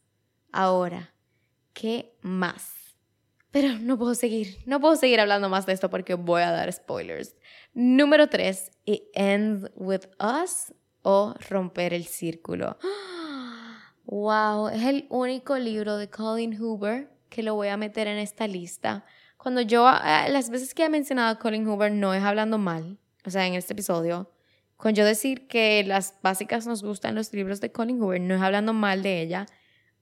ahora? 0.52 1.15
¿Qué 1.76 2.16
más? 2.22 2.96
Pero 3.52 3.78
no 3.80 3.98
puedo 3.98 4.16
seguir, 4.16 4.60
no 4.66 4.80
puedo 4.80 4.96
seguir 4.96 5.20
hablando 5.20 5.50
más 5.50 5.66
de 5.66 5.74
esto 5.74 5.90
porque 5.90 6.14
voy 6.14 6.42
a 6.42 6.50
dar 6.50 6.72
spoilers. 6.72 7.36
Número 7.74 8.30
3, 8.30 8.72
It 8.86 9.04
Ends 9.14 9.70
With 9.76 10.08
Us 10.18 10.74
o 11.02 11.36
Romper 11.50 11.94
el 11.94 12.06
Círculo. 12.06 12.78
Wow, 14.08 14.68
es 14.68 14.84
el 14.84 15.08
único 15.10 15.58
libro 15.58 15.98
de 15.98 16.12
Colin 16.12 16.56
Hoover 16.62 17.10
que 17.28 17.42
lo 17.42 17.56
voy 17.56 17.70
a 17.70 17.76
meter 17.76 18.08
en 18.08 18.20
esta 18.20 18.48
lista. 18.48 19.04
Cuando 19.36 19.62
yo, 19.62 19.90
eh, 19.90 20.30
las 20.30 20.52
veces 20.52 20.76
que 20.76 20.86
he 20.86 20.90
mencionado 20.90 21.32
a 21.32 21.40
Colin 21.40 21.68
Hoover 21.68 21.92
no 21.92 22.14
es 22.14 22.22
hablando 22.24 22.60
mal, 22.60 23.00
o 23.26 23.32
sea, 23.32 23.48
en 23.48 23.56
este 23.56 23.74
episodio, 23.74 24.32
con 24.78 24.94
yo 24.94 25.04
decir 25.04 25.48
que 25.48 25.84
las 25.84 26.20
básicas 26.22 26.68
nos 26.68 26.84
gustan 26.84 27.16
los 27.16 27.34
libros 27.34 27.62
de 27.62 27.72
Colin 27.72 28.00
Hoover, 28.00 28.22
no 28.22 28.36
es 28.36 28.42
hablando 28.44 28.74
mal 28.74 29.02
de 29.02 29.24
ella, 29.24 29.48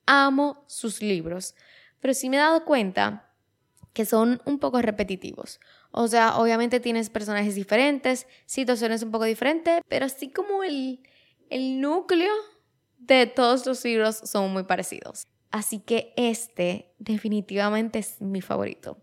amo 0.05 0.63
sus 0.67 1.01
libros, 1.01 1.55
pero 1.99 2.13
sí 2.13 2.29
me 2.29 2.37
he 2.37 2.39
dado 2.39 2.65
cuenta 2.65 3.29
que 3.93 4.05
son 4.05 4.41
un 4.45 4.59
poco 4.59 4.81
repetitivos. 4.81 5.59
O 5.91 6.07
sea, 6.07 6.37
obviamente 6.37 6.79
tienes 6.79 7.09
personajes 7.09 7.55
diferentes, 7.55 8.27
situaciones 8.45 9.03
un 9.03 9.11
poco 9.11 9.25
diferentes, 9.25 9.81
pero 9.87 10.05
así 10.05 10.31
como 10.31 10.63
el, 10.63 11.01
el 11.49 11.79
núcleo 11.79 12.33
de 12.97 13.27
todos 13.27 13.65
los 13.65 13.83
libros 13.85 14.17
son 14.17 14.51
muy 14.51 14.63
parecidos. 14.63 15.27
Así 15.51 15.79
que 15.79 16.13
este 16.17 16.93
definitivamente 16.97 17.99
es 17.99 18.19
mi 18.21 18.41
favorito. 18.41 18.97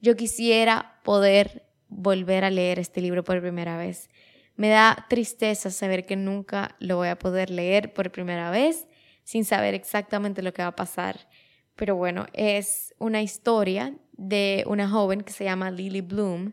Yo 0.00 0.16
quisiera 0.16 1.00
poder 1.02 1.66
volver 1.88 2.44
a 2.44 2.50
leer 2.50 2.78
este 2.78 3.00
libro 3.00 3.24
por 3.24 3.40
primera 3.40 3.78
vez. 3.78 4.10
Me 4.54 4.68
da 4.68 5.06
tristeza 5.08 5.70
saber 5.70 6.04
que 6.04 6.16
nunca 6.16 6.76
lo 6.78 6.96
voy 6.96 7.08
a 7.08 7.18
poder 7.18 7.48
leer 7.48 7.94
por 7.94 8.12
primera 8.12 8.50
vez 8.50 8.86
sin 9.24 9.44
saber 9.44 9.74
exactamente 9.74 10.42
lo 10.42 10.52
que 10.52 10.62
va 10.62 10.68
a 10.68 10.76
pasar. 10.76 11.28
Pero 11.74 11.96
bueno, 11.96 12.26
es 12.32 12.94
una 12.98 13.22
historia 13.22 13.96
de 14.12 14.64
una 14.66 14.88
joven 14.88 15.22
que 15.22 15.32
se 15.32 15.44
llama 15.44 15.70
Lily 15.70 16.02
Bloom, 16.02 16.52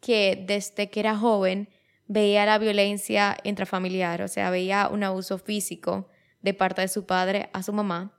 que 0.00 0.44
desde 0.46 0.90
que 0.90 1.00
era 1.00 1.16
joven 1.16 1.68
veía 2.06 2.46
la 2.46 2.58
violencia 2.58 3.36
intrafamiliar, 3.44 4.22
o 4.22 4.28
sea, 4.28 4.50
veía 4.50 4.88
un 4.88 5.04
abuso 5.04 5.38
físico 5.38 6.08
de 6.40 6.54
parte 6.54 6.80
de 6.80 6.88
su 6.88 7.06
padre 7.06 7.50
a 7.52 7.62
su 7.62 7.72
mamá, 7.72 8.18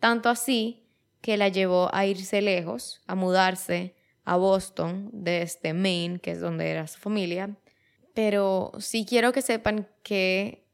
tanto 0.00 0.28
así 0.28 0.88
que 1.20 1.36
la 1.36 1.48
llevó 1.48 1.94
a 1.94 2.06
irse 2.06 2.42
lejos, 2.42 3.02
a 3.06 3.14
mudarse 3.14 3.94
a 4.24 4.36
Boston, 4.36 5.10
desde 5.12 5.72
Maine, 5.72 6.18
que 6.20 6.32
es 6.32 6.40
donde 6.40 6.70
era 6.70 6.86
su 6.86 6.98
familia. 6.98 7.56
Pero 8.14 8.72
sí 8.78 9.06
quiero 9.08 9.32
que 9.32 9.42
sepan 9.42 9.88
que, 10.02 10.66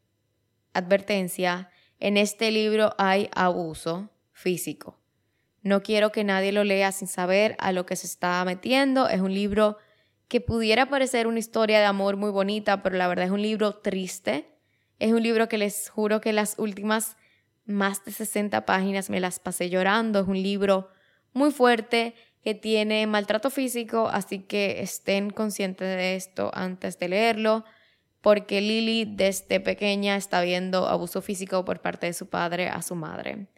advertencia, 0.73 1.71
en 2.05 2.19
este 2.19 2.51
libro 2.51 2.95
hay 2.99 3.31
abuso 3.35 4.11
físico. 4.35 4.99
No 5.63 5.83
quiero 5.83 6.13
que 6.13 6.23
nadie 6.23 6.53
lo 6.53 6.63
lea 6.63 6.93
sin 6.93 7.09
saber 7.09 7.57
a 7.59 7.73
lo 7.73 7.87
que 7.87 7.97
se 7.97 8.07
está 8.07 8.45
metiendo. 8.45 9.09
Es 9.09 9.23
un 9.23 9.33
libro 9.33 9.79
que 10.29 10.43
pudiera 10.43 10.91
parecer 10.91 11.27
una 11.27 11.39
historia 11.39 11.79
de 11.79 11.87
amor 11.87 12.17
muy 12.17 12.31
bonita, 12.31 12.83
pero 12.83 12.99
la 12.99 13.09
verdad 13.09 13.25
es 13.25 13.31
un 13.31 13.41
libro 13.41 13.77
triste. 13.77 14.51
Es 14.99 15.15
un 15.15 15.23
libro 15.23 15.49
que 15.49 15.57
les 15.57 15.89
juro 15.89 16.21
que 16.21 16.35
las 16.35 16.57
últimas 16.59 17.17
más 17.65 18.05
de 18.05 18.13
60 18.13 18.67
páginas 18.67 19.09
me 19.09 19.19
las 19.19 19.39
pasé 19.39 19.71
llorando. 19.71 20.21
Es 20.21 20.29
un 20.29 20.43
libro 20.43 20.91
muy 21.33 21.53
fuerte 21.53 22.15
que 22.43 22.55
tiene 22.55 23.07
maltrato 23.07 23.49
físico, 23.49 24.09
así 24.09 24.41
que 24.41 24.83
estén 24.83 25.31
conscientes 25.31 25.89
de 25.89 26.17
esto 26.17 26.51
antes 26.53 26.99
de 26.99 27.09
leerlo, 27.09 27.65
porque 28.25 28.63
Lily 28.63 29.05
desde 29.05 29.61
pequeña 29.61 30.17
está 30.17 30.41
viendo 30.41 30.89
abuso 30.89 31.21
físico 31.21 31.67
por 31.67 31.83
parte 31.83 32.07
de 32.07 32.15
su 32.15 32.31
padre 32.31 32.69
a 32.69 32.81
su 32.81 32.95
madre. 32.95 33.49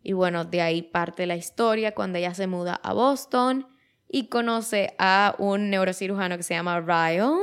Y 0.00 0.12
bueno, 0.12 0.44
de 0.44 0.62
ahí 0.62 0.80
parte 0.80 1.26
la 1.26 1.34
historia 1.34 1.92
cuando 1.92 2.16
ella 2.18 2.32
se 2.32 2.46
muda 2.46 2.80
a 2.84 2.92
Boston 2.92 3.66
y 4.08 4.28
conoce 4.28 4.94
a 5.00 5.34
un 5.38 5.70
neurocirujano 5.70 6.36
que 6.36 6.44
se 6.44 6.54
llama 6.54 6.80
Ryan. 6.80 7.36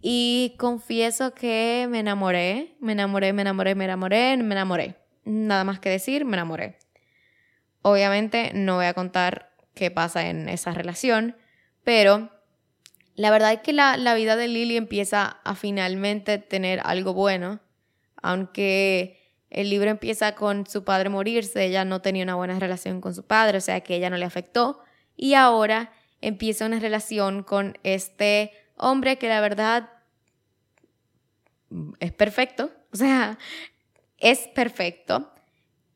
Y 0.00 0.56
confieso 0.58 1.32
que 1.32 1.86
me 1.88 2.00
enamoré, 2.00 2.74
me 2.80 2.90
enamoré, 2.90 3.32
me 3.32 3.42
enamoré, 3.42 3.76
me 3.76 3.84
enamoré, 3.84 4.36
me 4.38 4.52
enamoré. 4.52 4.96
Nada 5.24 5.62
más 5.62 5.78
que 5.78 5.90
decir, 5.90 6.24
me 6.24 6.36
enamoré. 6.36 6.76
Obviamente 7.82 8.50
no 8.52 8.74
voy 8.74 8.86
a 8.86 8.94
contar 8.94 9.52
qué 9.74 9.92
pasa 9.92 10.28
en 10.28 10.48
esa 10.48 10.72
relación, 10.72 11.36
pero 11.84 12.33
la 13.14 13.30
verdad 13.30 13.52
es 13.52 13.60
que 13.60 13.72
la, 13.72 13.96
la 13.96 14.14
vida 14.14 14.36
de 14.36 14.48
Lily 14.48 14.76
empieza 14.76 15.40
a 15.44 15.54
finalmente 15.54 16.38
tener 16.38 16.80
algo 16.84 17.14
bueno, 17.14 17.60
aunque 18.22 19.20
el 19.50 19.70
libro 19.70 19.88
empieza 19.88 20.34
con 20.34 20.66
su 20.66 20.82
padre 20.82 21.10
morirse, 21.10 21.64
ella 21.64 21.84
no 21.84 22.02
tenía 22.02 22.24
una 22.24 22.34
buena 22.34 22.58
relación 22.58 23.00
con 23.00 23.14
su 23.14 23.24
padre, 23.24 23.58
o 23.58 23.60
sea 23.60 23.82
que 23.82 23.94
ella 23.94 24.10
no 24.10 24.16
le 24.16 24.24
afectó, 24.24 24.80
y 25.16 25.34
ahora 25.34 25.92
empieza 26.20 26.66
una 26.66 26.80
relación 26.80 27.44
con 27.44 27.78
este 27.84 28.52
hombre 28.76 29.16
que 29.16 29.28
la 29.28 29.40
verdad 29.40 29.90
es 32.00 32.12
perfecto, 32.12 32.72
o 32.92 32.96
sea, 32.96 33.38
es 34.18 34.48
perfecto, 34.48 35.32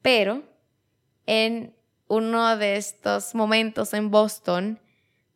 pero 0.03 0.45
en 1.27 1.75
uno 2.07 2.57
de 2.57 2.77
estos 2.77 3.35
momentos 3.35 3.93
en 3.93 4.11
Boston 4.11 4.81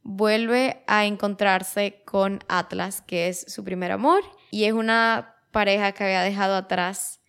vuelve 0.02 0.82
a 0.86 1.06
encontrarse 1.06 2.02
con 2.04 2.40
Atlas, 2.48 3.02
que 3.02 3.28
es 3.28 3.44
su 3.48 3.64
primer 3.64 3.92
amor, 3.92 4.22
y 4.50 4.64
es 4.64 4.72
una 4.72 5.36
pareja 5.50 5.92
que 5.92 6.04
había 6.04 6.22
dejado 6.22 6.56
atrás 6.56 7.20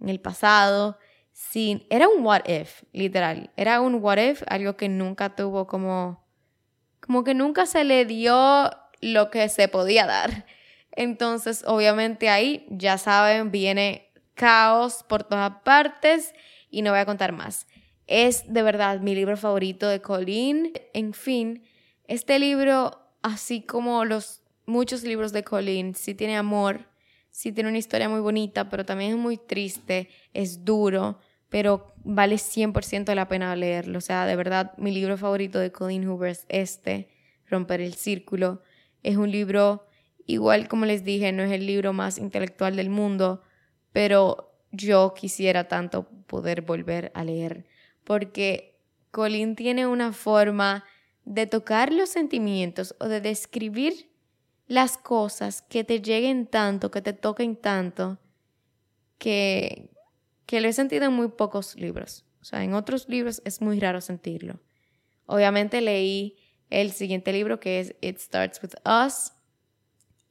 en 0.00 0.08
el 0.08 0.20
pasado, 0.20 0.98
sin, 1.32 1.86
era 1.90 2.08
un 2.08 2.24
what 2.24 2.46
if, 2.46 2.82
literal, 2.92 3.50
era 3.56 3.80
un 3.80 3.96
what 3.96 4.18
if, 4.18 4.42
algo 4.46 4.76
que 4.76 4.88
nunca 4.88 5.34
tuvo 5.34 5.66
como, 5.66 6.24
como 7.00 7.24
que 7.24 7.34
nunca 7.34 7.66
se 7.66 7.84
le 7.84 8.04
dio 8.04 8.70
lo 9.00 9.30
que 9.30 9.48
se 9.48 9.68
podía 9.68 10.06
dar. 10.06 10.46
Entonces, 10.92 11.64
obviamente 11.66 12.28
ahí, 12.28 12.66
ya 12.70 12.98
saben, 12.98 13.50
viene 13.50 14.12
caos 14.34 15.04
por 15.08 15.24
todas 15.24 15.62
partes 15.64 16.34
y 16.70 16.82
no 16.82 16.90
voy 16.90 17.00
a 17.00 17.06
contar 17.06 17.32
más. 17.32 17.66
Es 18.06 18.52
de 18.52 18.62
verdad 18.62 19.00
mi 19.00 19.14
libro 19.14 19.36
favorito 19.36 19.88
de 19.88 20.00
Colleen. 20.00 20.72
En 20.92 21.12
fin, 21.12 21.62
este 22.10 22.40
libro, 22.40 22.98
así 23.22 23.62
como 23.62 24.04
los 24.04 24.42
muchos 24.66 25.04
libros 25.04 25.32
de 25.32 25.44
Colleen, 25.44 25.94
sí 25.94 26.12
tiene 26.12 26.36
amor, 26.36 26.88
sí 27.30 27.52
tiene 27.52 27.68
una 27.68 27.78
historia 27.78 28.08
muy 28.08 28.18
bonita, 28.18 28.68
pero 28.68 28.84
también 28.84 29.12
es 29.12 29.16
muy 29.16 29.36
triste, 29.36 30.08
es 30.34 30.64
duro, 30.64 31.20
pero 31.50 31.94
vale 32.02 32.34
100% 32.34 33.14
la 33.14 33.28
pena 33.28 33.54
leerlo. 33.54 33.98
O 33.98 34.00
sea, 34.00 34.26
de 34.26 34.34
verdad, 34.34 34.76
mi 34.76 34.90
libro 34.90 35.16
favorito 35.16 35.60
de 35.60 35.70
Colleen 35.70 36.08
Hoover 36.08 36.30
es 36.30 36.46
este, 36.48 37.10
Romper 37.48 37.80
el 37.80 37.94
Círculo. 37.94 38.60
Es 39.04 39.16
un 39.16 39.30
libro, 39.30 39.86
igual 40.26 40.66
como 40.66 40.86
les 40.86 41.04
dije, 41.04 41.30
no 41.30 41.44
es 41.44 41.52
el 41.52 41.64
libro 41.64 41.92
más 41.92 42.18
intelectual 42.18 42.74
del 42.74 42.90
mundo, 42.90 43.44
pero 43.92 44.52
yo 44.72 45.14
quisiera 45.16 45.68
tanto 45.68 46.08
poder 46.26 46.62
volver 46.62 47.12
a 47.14 47.22
leer, 47.22 47.66
porque 48.02 48.80
Colleen 49.12 49.54
tiene 49.54 49.86
una 49.86 50.12
forma 50.12 50.84
de 51.30 51.46
tocar 51.46 51.92
los 51.92 52.08
sentimientos 52.08 52.96
o 52.98 53.06
de 53.06 53.20
describir 53.20 54.10
las 54.66 54.98
cosas 54.98 55.62
que 55.62 55.84
te 55.84 56.02
lleguen 56.02 56.48
tanto, 56.48 56.90
que 56.90 57.02
te 57.02 57.12
toquen 57.12 57.54
tanto, 57.54 58.18
que, 59.16 59.90
que 60.44 60.60
lo 60.60 60.66
he 60.66 60.72
sentido 60.72 61.04
en 61.04 61.12
muy 61.12 61.28
pocos 61.28 61.76
libros. 61.76 62.24
O 62.40 62.44
sea, 62.44 62.64
en 62.64 62.74
otros 62.74 63.08
libros 63.08 63.42
es 63.44 63.60
muy 63.60 63.78
raro 63.78 64.00
sentirlo. 64.00 64.58
Obviamente 65.26 65.80
leí 65.80 66.36
el 66.68 66.90
siguiente 66.90 67.32
libro 67.32 67.60
que 67.60 67.78
es 67.78 67.94
It 68.00 68.18
Starts 68.18 68.60
With 68.60 68.74
Us. 68.84 69.32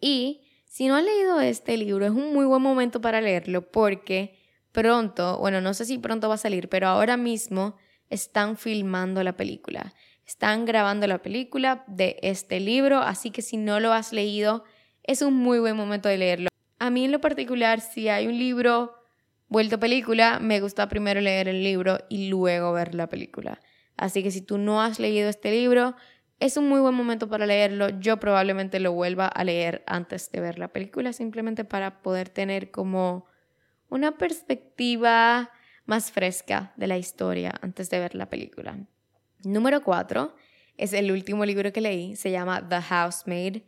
Y 0.01 0.41
si 0.65 0.89
no 0.89 0.97
han 0.97 1.05
leído 1.05 1.39
este 1.39 1.77
libro, 1.77 2.05
es 2.05 2.12
un 2.12 2.33
muy 2.33 2.45
buen 2.45 2.62
momento 2.62 2.99
para 2.99 3.21
leerlo 3.21 3.71
porque 3.71 4.38
pronto, 4.73 5.38
bueno, 5.38 5.62
no 5.62 5.73
sé 5.73 5.85
si 5.85 5.97
pronto 5.97 6.27
va 6.27 6.35
a 6.35 6.38
salir, 6.39 6.67
pero 6.67 6.89
ahora 6.89 7.15
mismo 7.15 7.77
están 8.09 8.57
filmando 8.57 9.23
la 9.23 9.38
película. 9.38 9.93
Están 10.29 10.65
grabando 10.65 11.07
la 11.07 11.23
película 11.23 11.83
de 11.87 12.19
este 12.21 12.59
libro, 12.59 12.99
así 12.99 13.31
que 13.31 13.41
si 13.41 13.57
no 13.57 13.79
lo 13.79 13.93
has 13.93 14.13
leído, 14.13 14.63
es 15.01 15.23
un 15.23 15.33
muy 15.33 15.57
buen 15.57 15.75
momento 15.75 16.07
de 16.07 16.19
leerlo. 16.19 16.49
A 16.77 16.91
mí 16.91 17.05
en 17.05 17.11
lo 17.11 17.19
particular, 17.19 17.81
si 17.81 18.09
hay 18.09 18.27
un 18.27 18.37
libro 18.37 18.93
vuelto 19.47 19.79
película, 19.79 20.37
me 20.39 20.61
gusta 20.61 20.87
primero 20.87 21.19
leer 21.19 21.47
el 21.47 21.63
libro 21.63 21.97
y 22.09 22.29
luego 22.29 22.71
ver 22.73 22.93
la 22.93 23.09
película. 23.09 23.59
Así 23.97 24.21
que 24.21 24.29
si 24.29 24.41
tú 24.41 24.59
no 24.59 24.83
has 24.83 24.99
leído 24.99 25.29
este 25.29 25.49
libro, 25.49 25.95
es 26.39 26.57
un 26.57 26.69
muy 26.69 26.79
buen 26.79 26.93
momento 26.93 27.27
para 27.27 27.47
leerlo. 27.47 27.89
Yo 27.99 28.19
probablemente 28.19 28.79
lo 28.79 28.91
vuelva 28.91 29.25
a 29.25 29.43
leer 29.43 29.83
antes 29.87 30.31
de 30.31 30.41
ver 30.41 30.59
la 30.59 30.67
película, 30.67 31.11
simplemente 31.11 31.65
para 31.65 32.03
poder 32.03 32.29
tener 32.29 32.69
como 32.69 33.25
una 33.89 34.19
perspectiva 34.19 35.49
más 35.85 36.11
fresca 36.11 36.71
de 36.77 36.85
la 36.85 36.99
historia 36.99 37.51
antes 37.63 37.89
de 37.89 37.97
ver 37.97 38.13
la 38.13 38.29
película. 38.29 38.77
Número 39.43 39.84
4 39.84 40.36
es 40.78 40.93
el 40.93 41.12
último 41.12 41.45
libro 41.45 41.71
que 41.73 41.82
leí, 41.82 42.15
se 42.15 42.32
llama 42.32 42.67
The 42.67 42.82
Housemaid. 42.82 43.63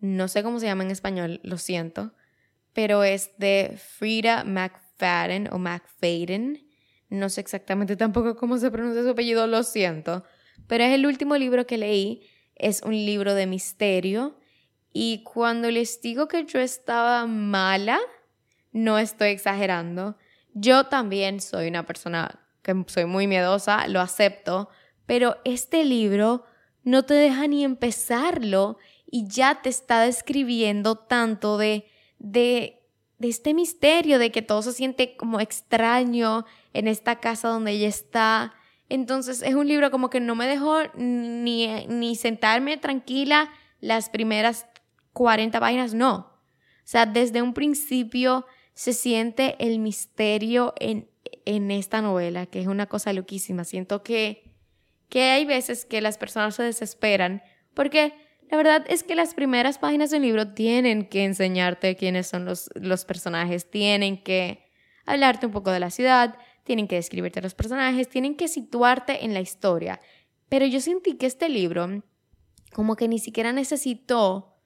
No 0.00 0.28
sé 0.28 0.42
cómo 0.42 0.60
se 0.60 0.66
llama 0.66 0.84
en 0.84 0.90
español, 0.90 1.40
lo 1.42 1.58
siento, 1.58 2.12
pero 2.72 3.04
es 3.04 3.30
de 3.38 3.78
Frida 3.78 4.44
McFadden 4.44 5.48
o 5.52 5.58
McFadden. 5.58 6.66
No 7.08 7.28
sé 7.28 7.40
exactamente 7.40 7.96
tampoco 7.96 8.36
cómo 8.36 8.58
se 8.58 8.70
pronuncia 8.70 9.02
su 9.02 9.10
apellido, 9.10 9.46
lo 9.46 9.62
siento. 9.62 10.24
Pero 10.66 10.84
es 10.84 10.94
el 10.94 11.06
último 11.06 11.36
libro 11.36 11.66
que 11.66 11.78
leí. 11.78 12.26
Es 12.56 12.82
un 12.82 12.92
libro 12.92 13.34
de 13.34 13.46
misterio. 13.46 14.38
Y 14.92 15.22
cuando 15.24 15.70
les 15.70 16.00
digo 16.00 16.28
que 16.28 16.44
yo 16.44 16.60
estaba 16.60 17.26
mala, 17.26 17.98
no 18.72 18.98
estoy 18.98 19.30
exagerando. 19.30 20.16
Yo 20.52 20.84
también 20.86 21.40
soy 21.40 21.68
una 21.68 21.84
persona 21.84 22.40
que 22.62 22.74
soy 22.86 23.04
muy 23.04 23.26
miedosa, 23.26 23.86
lo 23.88 24.00
acepto. 24.00 24.68
Pero 25.06 25.36
este 25.44 25.84
libro 25.84 26.44
no 26.82 27.04
te 27.04 27.14
deja 27.14 27.46
ni 27.46 27.64
empezarlo 27.64 28.78
y 29.10 29.26
ya 29.28 29.62
te 29.62 29.68
está 29.68 30.00
describiendo 30.00 30.96
tanto 30.96 31.58
de, 31.58 31.86
de 32.18 32.80
este 33.20 33.54
misterio 33.54 34.18
de 34.18 34.30
que 34.30 34.42
todo 34.42 34.62
se 34.62 34.72
siente 34.72 35.16
como 35.16 35.40
extraño 35.40 36.44
en 36.72 36.88
esta 36.88 37.20
casa 37.20 37.48
donde 37.48 37.72
ella 37.72 37.88
está. 37.88 38.54
Entonces 38.88 39.42
es 39.42 39.54
un 39.54 39.68
libro 39.68 39.90
como 39.90 40.10
que 40.10 40.20
no 40.20 40.34
me 40.34 40.46
dejó 40.46 40.78
ni, 40.94 41.86
ni 41.86 42.16
sentarme 42.16 42.76
tranquila 42.76 43.50
las 43.80 44.08
primeras 44.08 44.66
40 45.12 45.60
páginas, 45.60 45.94
no. 45.94 46.16
O 46.16 46.86
sea, 46.86 47.06
desde 47.06 47.40
un 47.40 47.54
principio 47.54 48.46
se 48.74 48.92
siente 48.92 49.56
el 49.58 49.78
misterio 49.78 50.74
en 50.78 51.08
en 51.44 51.70
esta 51.70 52.00
novela, 52.00 52.46
que 52.46 52.60
es 52.60 52.66
una 52.66 52.86
cosa 52.86 53.12
loquísima. 53.12 53.64
Siento 53.64 54.02
que, 54.02 54.53
que 55.14 55.30
hay 55.30 55.44
veces 55.44 55.84
que 55.84 56.00
las 56.00 56.18
personas 56.18 56.56
se 56.56 56.64
desesperan 56.64 57.40
porque 57.72 58.14
la 58.50 58.56
verdad 58.56 58.84
es 58.88 59.04
que 59.04 59.14
las 59.14 59.32
primeras 59.32 59.78
páginas 59.78 60.10
del 60.10 60.22
libro 60.22 60.54
tienen 60.54 61.08
que 61.08 61.22
enseñarte 61.22 61.94
quiénes 61.94 62.26
son 62.26 62.44
los, 62.44 62.68
los 62.74 63.04
personajes, 63.04 63.70
tienen 63.70 64.20
que 64.20 64.66
hablarte 65.06 65.46
un 65.46 65.52
poco 65.52 65.70
de 65.70 65.78
la 65.78 65.90
ciudad, 65.90 66.36
tienen 66.64 66.88
que 66.88 66.96
describirte 66.96 67.40
los 67.40 67.54
personajes, 67.54 68.08
tienen 68.08 68.34
que 68.34 68.48
situarte 68.48 69.24
en 69.24 69.34
la 69.34 69.40
historia. 69.40 70.00
Pero 70.48 70.66
yo 70.66 70.80
sentí 70.80 71.14
que 71.14 71.26
este 71.26 71.48
libro 71.48 72.02
como 72.72 72.96
que 72.96 73.06
ni 73.06 73.20
siquiera 73.20 73.52
necesitó 73.52 74.56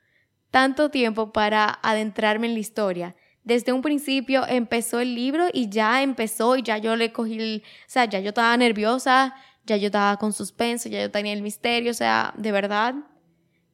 tanto 0.50 0.90
tiempo 0.90 1.30
para 1.30 1.78
adentrarme 1.82 2.46
en 2.46 2.54
la 2.54 2.60
historia. 2.60 3.16
Desde 3.44 3.74
un 3.74 3.82
principio 3.82 4.46
empezó 4.48 5.00
el 5.00 5.14
libro 5.14 5.48
y 5.52 5.68
ya 5.68 6.02
empezó 6.02 6.56
y 6.56 6.62
ya 6.62 6.78
yo 6.78 6.96
le 6.96 7.12
cogí 7.12 7.58
o 7.58 7.62
sea, 7.86 8.06
ya 8.06 8.20
yo 8.20 8.30
estaba 8.30 8.56
nerviosa, 8.56 9.34
ya 9.68 9.76
yo 9.76 9.86
estaba 9.86 10.16
con 10.16 10.32
suspenso, 10.32 10.88
ya 10.88 11.00
yo 11.00 11.10
tenía 11.10 11.34
el 11.34 11.42
misterio, 11.42 11.90
o 11.90 11.94
sea, 11.94 12.32
de 12.36 12.52
verdad, 12.52 12.94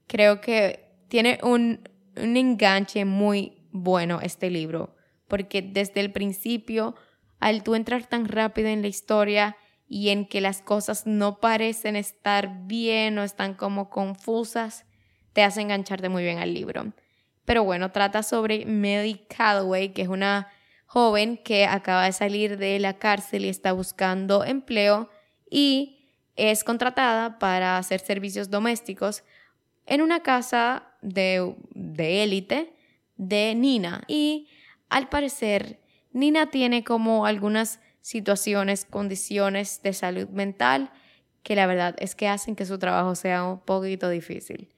creo 0.07 0.41
que 0.41 0.91
tiene 1.09 1.39
un, 1.43 1.89
un 2.17 2.37
enganche 2.37 3.05
muy 3.05 3.69
bueno 3.71 4.21
este 4.21 4.51
libro, 4.51 4.97
porque 5.29 5.63
desde 5.63 6.01
el 6.01 6.13
principio, 6.13 6.97
al 7.39 7.63
tú 7.63 7.77
entrar 7.77 8.07
tan 8.07 8.27
rápido 8.27 8.69
en 8.69 8.83
la 8.83 8.89
historia 8.89 9.57
y 9.87 10.09
en 10.09 10.27
que 10.27 10.41
las 10.41 10.63
cosas 10.63 11.07
no 11.07 11.39
parecen 11.39 11.95
estar 11.95 12.67
bien 12.67 13.17
o 13.19 13.23
están 13.23 13.55
como 13.55 13.89
confusas, 13.89 14.87
te 15.33 15.45
hace 15.45 15.61
engancharte 15.61 16.09
muy 16.09 16.25
bien 16.25 16.39
al 16.39 16.53
libro. 16.55 16.93
Pero 17.45 17.63
bueno, 17.63 17.93
trata 17.93 18.23
sobre 18.23 18.65
Melly 18.65 19.27
Calloway, 19.29 19.93
que 19.93 20.03
es 20.03 20.09
una 20.09 20.49
joven 20.87 21.37
que 21.37 21.67
acaba 21.67 22.07
de 22.07 22.13
salir 22.13 22.57
de 22.57 22.79
la 22.81 22.95
cárcel 22.95 23.45
y 23.45 23.49
está 23.49 23.73
buscando 23.73 24.45
empleo 24.45 25.11
y 25.55 26.01
es 26.35 26.65
contratada 26.65 27.39
para 27.39 27.79
hacer 27.79 28.01
servicios 28.01 28.51
domésticos 28.51 29.23
en 29.87 30.03
una 30.03 30.21
casa 30.21 30.89
de 31.01 31.55
élite 31.97 32.75
de, 33.17 33.55
Nina. 33.55 34.03
Y 34.09 34.49
al 34.89 35.09
parecer, 35.09 35.79
Nina 36.13 36.51
tiene 36.51 36.83
como 36.83 37.25
algunas 37.25 37.79
situaciones, 38.01 38.85
condiciones 38.85 39.81
de 39.85 39.93
salud 39.93 40.29
mental 40.31 40.91
que 41.45 41.55
la 41.55 41.67
verdad 41.67 41.95
es 42.01 42.17
que 42.17 42.27
hacen 42.27 42.57
que 42.57 42.67
su 42.67 42.81
trabajo 42.81 43.15
sea 43.15 43.45
un 43.45 43.61
poquito 43.61 44.09
difícil. 44.09 44.75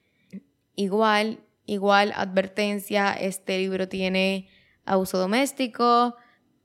Igual, 0.75 1.41
igual 1.65 2.13
advertencia, 2.15 3.15
este 3.15 3.57
libro 3.57 3.89
tiene 3.89 4.51
abuso 4.85 5.17
doméstico, 5.17 6.17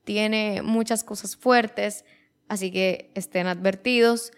tiene 0.04 0.63
muchas 0.63 1.06
cosas 1.06 1.38
fuertes, 1.38 2.04
así 2.51 2.69
que 2.69 3.11
estén 3.15 3.47
advertidos. 3.47 4.33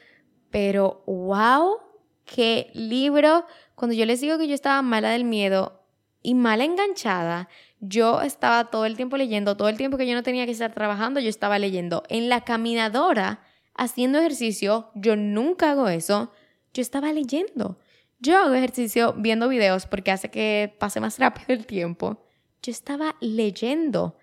Pero 0.51 1.03
wow, 1.07 1.77
qué 2.25 2.69
libro. 2.75 3.45
Cuando 3.73 3.95
yo 3.95 4.05
les 4.05 4.21
digo 4.21 4.37
que 4.37 4.47
yo 4.47 4.53
estaba 4.53 4.83
mala 4.83 5.09
del 5.09 5.25
miedo 5.25 5.81
y 6.21 6.35
mala 6.35 6.63
enganchada, 6.63 7.49
yo 7.79 8.21
estaba 8.21 8.69
todo 8.69 8.85
el 8.85 8.95
tiempo 8.95 9.17
leyendo, 9.17 9.57
todo 9.57 9.67
el 9.67 9.77
tiempo 9.77 9.97
que 9.97 10.05
yo 10.05 10.13
no 10.13 10.21
tenía 10.21 10.45
que 10.45 10.51
estar 10.51 10.73
trabajando, 10.75 11.19
yo 11.19 11.27
estaba 11.27 11.57
leyendo. 11.57 12.03
En 12.07 12.29
la 12.29 12.41
caminadora, 12.41 13.41
haciendo 13.73 14.19
ejercicio, 14.19 14.91
yo 14.93 15.15
nunca 15.15 15.71
hago 15.71 15.89
eso, 15.89 16.31
yo 16.71 16.83
estaba 16.83 17.11
leyendo. 17.11 17.79
Yo 18.19 18.37
hago 18.37 18.53
ejercicio 18.53 19.15
viendo 19.17 19.49
videos 19.49 19.87
porque 19.87 20.11
hace 20.11 20.29
que 20.29 20.75
pase 20.77 20.99
más 20.99 21.17
rápido 21.17 21.47
el 21.49 21.65
tiempo. 21.65 22.23
Yo 22.61 22.71
estaba 22.71 23.15
leyendo. 23.21 24.17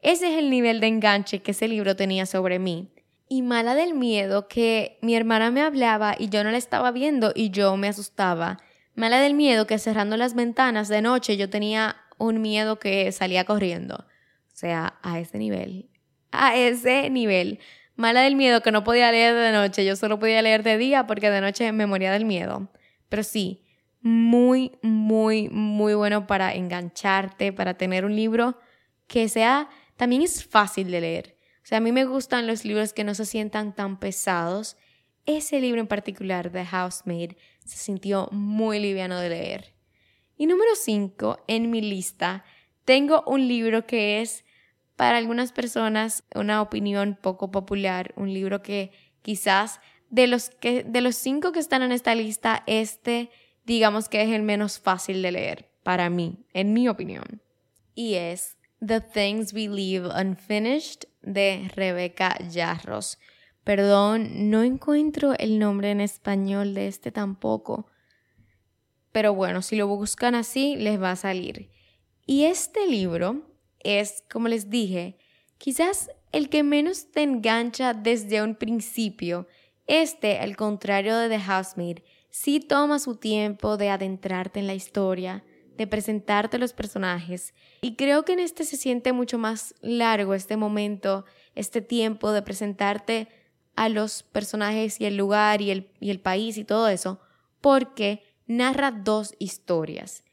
Ese 0.00 0.32
es 0.32 0.38
el 0.38 0.48
nivel 0.48 0.80
de 0.80 0.86
enganche 0.86 1.42
que 1.42 1.50
ese 1.50 1.68
libro 1.68 1.94
tenía 1.94 2.24
sobre 2.24 2.58
mí 2.58 2.93
y 3.34 3.42
mala 3.42 3.74
del 3.74 3.94
miedo 3.94 4.46
que 4.46 4.96
mi 5.02 5.16
hermana 5.16 5.50
me 5.50 5.60
hablaba 5.60 6.14
y 6.16 6.28
yo 6.28 6.44
no 6.44 6.52
la 6.52 6.56
estaba 6.56 6.92
viendo 6.92 7.32
y 7.34 7.50
yo 7.50 7.76
me 7.76 7.88
asustaba. 7.88 8.60
Mala 8.94 9.18
del 9.18 9.34
miedo 9.34 9.66
que 9.66 9.78
cerrando 9.80 10.16
las 10.16 10.34
ventanas 10.36 10.86
de 10.86 11.02
noche 11.02 11.36
yo 11.36 11.50
tenía 11.50 11.96
un 12.16 12.40
miedo 12.40 12.78
que 12.78 13.10
salía 13.10 13.44
corriendo. 13.44 13.96
O 13.96 14.56
sea, 14.56 15.00
a 15.02 15.18
ese 15.18 15.38
nivel. 15.38 15.90
A 16.30 16.54
ese 16.54 17.10
nivel. 17.10 17.58
Mala 17.96 18.20
del 18.20 18.36
miedo 18.36 18.60
que 18.60 18.70
no 18.70 18.84
podía 18.84 19.10
leer 19.10 19.34
de 19.34 19.50
noche, 19.50 19.84
yo 19.84 19.96
solo 19.96 20.20
podía 20.20 20.40
leer 20.40 20.62
de 20.62 20.78
día 20.78 21.08
porque 21.08 21.28
de 21.28 21.40
noche 21.40 21.72
me 21.72 21.86
moría 21.86 22.12
del 22.12 22.26
miedo. 22.26 22.68
Pero 23.08 23.24
sí, 23.24 23.64
muy, 24.00 24.78
muy, 24.80 25.48
muy 25.48 25.94
bueno 25.94 26.28
para 26.28 26.54
engancharte, 26.54 27.52
para 27.52 27.74
tener 27.74 28.04
un 28.04 28.14
libro 28.14 28.60
que 29.08 29.28
sea, 29.28 29.68
también 29.96 30.22
es 30.22 30.44
fácil 30.44 30.92
de 30.92 31.00
leer. 31.00 31.33
O 31.64 31.66
sea, 31.66 31.78
a 31.78 31.80
mí 31.80 31.92
me 31.92 32.04
gustan 32.04 32.46
los 32.46 32.66
libros 32.66 32.92
que 32.92 33.04
no 33.04 33.14
se 33.14 33.24
sientan 33.24 33.74
tan 33.74 33.98
pesados. 33.98 34.76
Ese 35.24 35.60
libro 35.60 35.80
en 35.80 35.86
particular, 35.86 36.52
The 36.52 36.66
Housemaid, 36.66 37.32
se 37.64 37.78
sintió 37.78 38.28
muy 38.30 38.78
liviano 38.78 39.18
de 39.18 39.30
leer. 39.30 39.74
Y 40.36 40.46
número 40.46 40.74
5, 40.76 41.44
en 41.48 41.70
mi 41.70 41.80
lista, 41.80 42.44
tengo 42.84 43.24
un 43.26 43.48
libro 43.48 43.86
que 43.86 44.20
es 44.20 44.44
para 44.94 45.16
algunas 45.16 45.52
personas 45.52 46.24
una 46.34 46.60
opinión 46.60 47.18
poco 47.20 47.50
popular, 47.50 48.12
un 48.16 48.32
libro 48.32 48.62
que 48.62 48.92
quizás 49.22 49.80
de 50.10 50.26
los, 50.26 50.50
que, 50.50 50.84
de 50.84 51.00
los 51.00 51.16
cinco 51.16 51.50
que 51.52 51.60
están 51.60 51.82
en 51.82 51.92
esta 51.92 52.14
lista, 52.14 52.62
este 52.66 53.30
digamos 53.64 54.08
que 54.08 54.22
es 54.22 54.28
el 54.28 54.42
menos 54.42 54.78
fácil 54.78 55.22
de 55.22 55.32
leer 55.32 55.70
para 55.82 56.10
mí, 56.10 56.44
en 56.52 56.72
mi 56.72 56.88
opinión. 56.88 57.42
Y 57.94 58.14
es 58.14 58.53
The 58.86 59.00
Things 59.00 59.52
We 59.52 59.68
Leave 59.68 60.08
Unfinished 60.08 61.04
de 61.22 61.70
Rebeca 61.74 62.36
Yarros. 62.50 63.18
Perdón, 63.62 64.50
no 64.50 64.62
encuentro 64.62 65.32
el 65.38 65.58
nombre 65.58 65.90
en 65.90 66.00
español 66.00 66.74
de 66.74 66.88
este 66.88 67.10
tampoco. 67.10 67.86
Pero 69.12 69.32
bueno, 69.34 69.62
si 69.62 69.76
lo 69.76 69.86
buscan 69.86 70.34
así, 70.34 70.76
les 70.76 71.00
va 71.00 71.12
a 71.12 71.16
salir. 71.16 71.70
Y 72.26 72.44
este 72.44 72.86
libro 72.86 73.48
es, 73.80 74.22
como 74.30 74.48
les 74.48 74.68
dije, 74.68 75.16
quizás 75.56 76.10
el 76.32 76.50
que 76.50 76.62
menos 76.62 77.10
te 77.10 77.22
engancha 77.22 77.94
desde 77.94 78.42
un 78.42 78.54
principio. 78.54 79.46
Este, 79.86 80.40
al 80.40 80.56
contrario 80.56 81.16
de 81.16 81.28
The 81.28 81.40
Housemaid, 81.40 81.98
sí 82.28 82.60
toma 82.60 82.98
su 82.98 83.16
tiempo 83.16 83.76
de 83.76 83.90
adentrarte 83.90 84.60
en 84.60 84.66
la 84.66 84.74
historia, 84.74 85.44
de 85.76 85.86
presentarte 85.86 86.58
los 86.58 86.72
personajes. 86.72 87.54
Y 87.82 87.96
creo 87.96 88.24
que 88.24 88.32
en 88.32 88.40
este 88.40 88.64
se 88.64 88.76
siente 88.76 89.12
mucho 89.12 89.38
más 89.38 89.74
largo 89.80 90.34
este 90.34 90.56
momento, 90.56 91.24
este 91.54 91.80
tiempo 91.80 92.32
de 92.32 92.42
presentarte 92.42 93.28
a 93.76 93.88
los 93.88 94.22
personajes 94.22 95.00
y 95.00 95.06
el 95.06 95.16
lugar 95.16 95.60
y 95.60 95.70
el, 95.70 95.90
y 96.00 96.10
el 96.10 96.20
país 96.20 96.56
y 96.58 96.64
todo 96.64 96.88
eso, 96.88 97.20
porque 97.60 98.22
narra 98.46 98.90
dos 98.90 99.34
historias. 99.38 100.24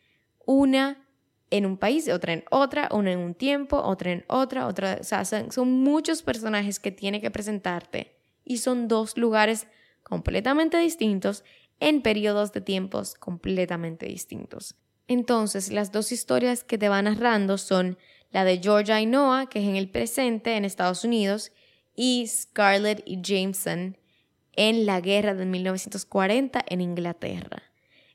Una 0.45 1.07
en 1.49 1.65
un 1.65 1.77
país, 1.77 2.07
otra 2.09 2.33
en 2.33 2.45
otra, 2.49 2.89
una 2.91 3.11
en 3.11 3.19
un 3.19 3.33
tiempo, 3.33 3.77
otra 3.77 4.11
en 4.11 4.25
otra, 4.27 4.67
otra. 4.67 4.97
O 5.01 5.03
sea, 5.03 5.25
son, 5.25 5.51
son 5.51 5.71
muchos 5.71 6.21
personajes 6.23 6.79
que 6.79 6.91
tiene 6.91 7.19
que 7.19 7.31
presentarte 7.31 8.15
y 8.45 8.57
son 8.57 8.87
dos 8.87 9.17
lugares 9.17 9.67
completamente 10.03 10.77
distintos 10.77 11.43
en 11.79 12.01
periodos 12.01 12.53
de 12.53 12.61
tiempos 12.61 13.15
completamente 13.15 14.05
distintos. 14.05 14.75
Entonces, 15.07 15.71
las 15.71 15.91
dos 15.91 16.11
historias 16.11 16.63
que 16.63 16.77
te 16.77 16.89
van 16.89 17.05
narrando 17.05 17.57
son 17.57 17.97
la 18.31 18.45
de 18.45 18.59
Georgia 18.59 19.01
y 19.01 19.05
Noah, 19.05 19.47
que 19.47 19.59
es 19.59 19.65
en 19.65 19.75
el 19.75 19.89
presente 19.89 20.55
en 20.55 20.65
Estados 20.65 21.03
Unidos, 21.03 21.51
y 21.95 22.25
Scarlett 22.27 23.03
y 23.05 23.21
Jameson 23.21 23.97
en 24.53 24.85
la 24.85 25.01
guerra 25.01 25.33
de 25.33 25.45
1940 25.45 26.63
en 26.67 26.81
Inglaterra. 26.81 27.63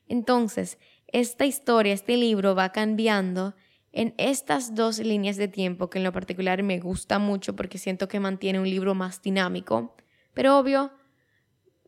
Entonces, 0.07 0.77
esta 1.07 1.45
historia, 1.45 1.93
este 1.93 2.17
libro 2.17 2.55
va 2.55 2.71
cambiando 2.71 3.55
en 3.91 4.13
estas 4.17 4.75
dos 4.75 4.99
líneas 4.99 5.37
de 5.37 5.47
tiempo 5.47 5.89
que 5.89 5.97
en 5.97 6.03
lo 6.03 6.11
particular 6.11 6.61
me 6.63 6.79
gusta 6.79 7.19
mucho 7.19 7.55
porque 7.55 7.77
siento 7.77 8.07
que 8.07 8.19
mantiene 8.19 8.59
un 8.59 8.69
libro 8.69 8.93
más 8.93 9.21
dinámico, 9.21 9.95
pero 10.33 10.57
obvio, 10.59 10.91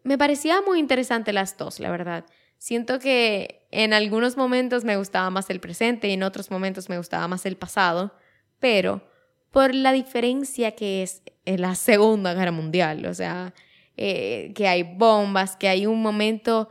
me 0.04 0.18
parecía 0.18 0.62
muy 0.62 0.80
interesante 0.80 1.34
las 1.34 1.58
dos, 1.58 1.80
la 1.80 1.92
verdad. 1.92 2.26
Siento 2.60 3.00
que 3.00 3.66
en 3.72 3.94
algunos 3.94 4.36
momentos 4.36 4.84
me 4.84 4.98
gustaba 4.98 5.30
más 5.30 5.50
el 5.50 5.62
presente 5.62 6.10
y 6.10 6.12
en 6.12 6.24
otros 6.24 6.52
momentos 6.52 6.90
me 6.90 6.98
gustaba 6.98 7.26
más 7.30 7.46
el 7.46 7.56
pasado, 7.56 8.14
pero 8.60 9.02
por 9.50 9.74
la 9.74 9.94
diferencia 9.94 10.76
que 10.76 11.02
es 11.02 11.24
la 11.46 11.74
Segunda 11.76 12.34
Guerra 12.34 12.52
Mundial, 12.52 13.06
o 13.06 13.14
sea, 13.14 13.54
eh, 13.96 14.52
que 14.56 14.68
hay 14.68 14.84
bombas, 14.84 15.56
que 15.56 15.70
hay 15.70 15.86
un 15.86 16.02
momento 16.02 16.68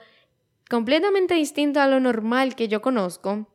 completamente 0.68 1.34
distinto 1.34 1.80
a 1.80 1.88
lo 1.88 2.00
normal 2.00 2.54
que 2.54 2.68
yo 2.68 2.82
conozco, 2.82 3.48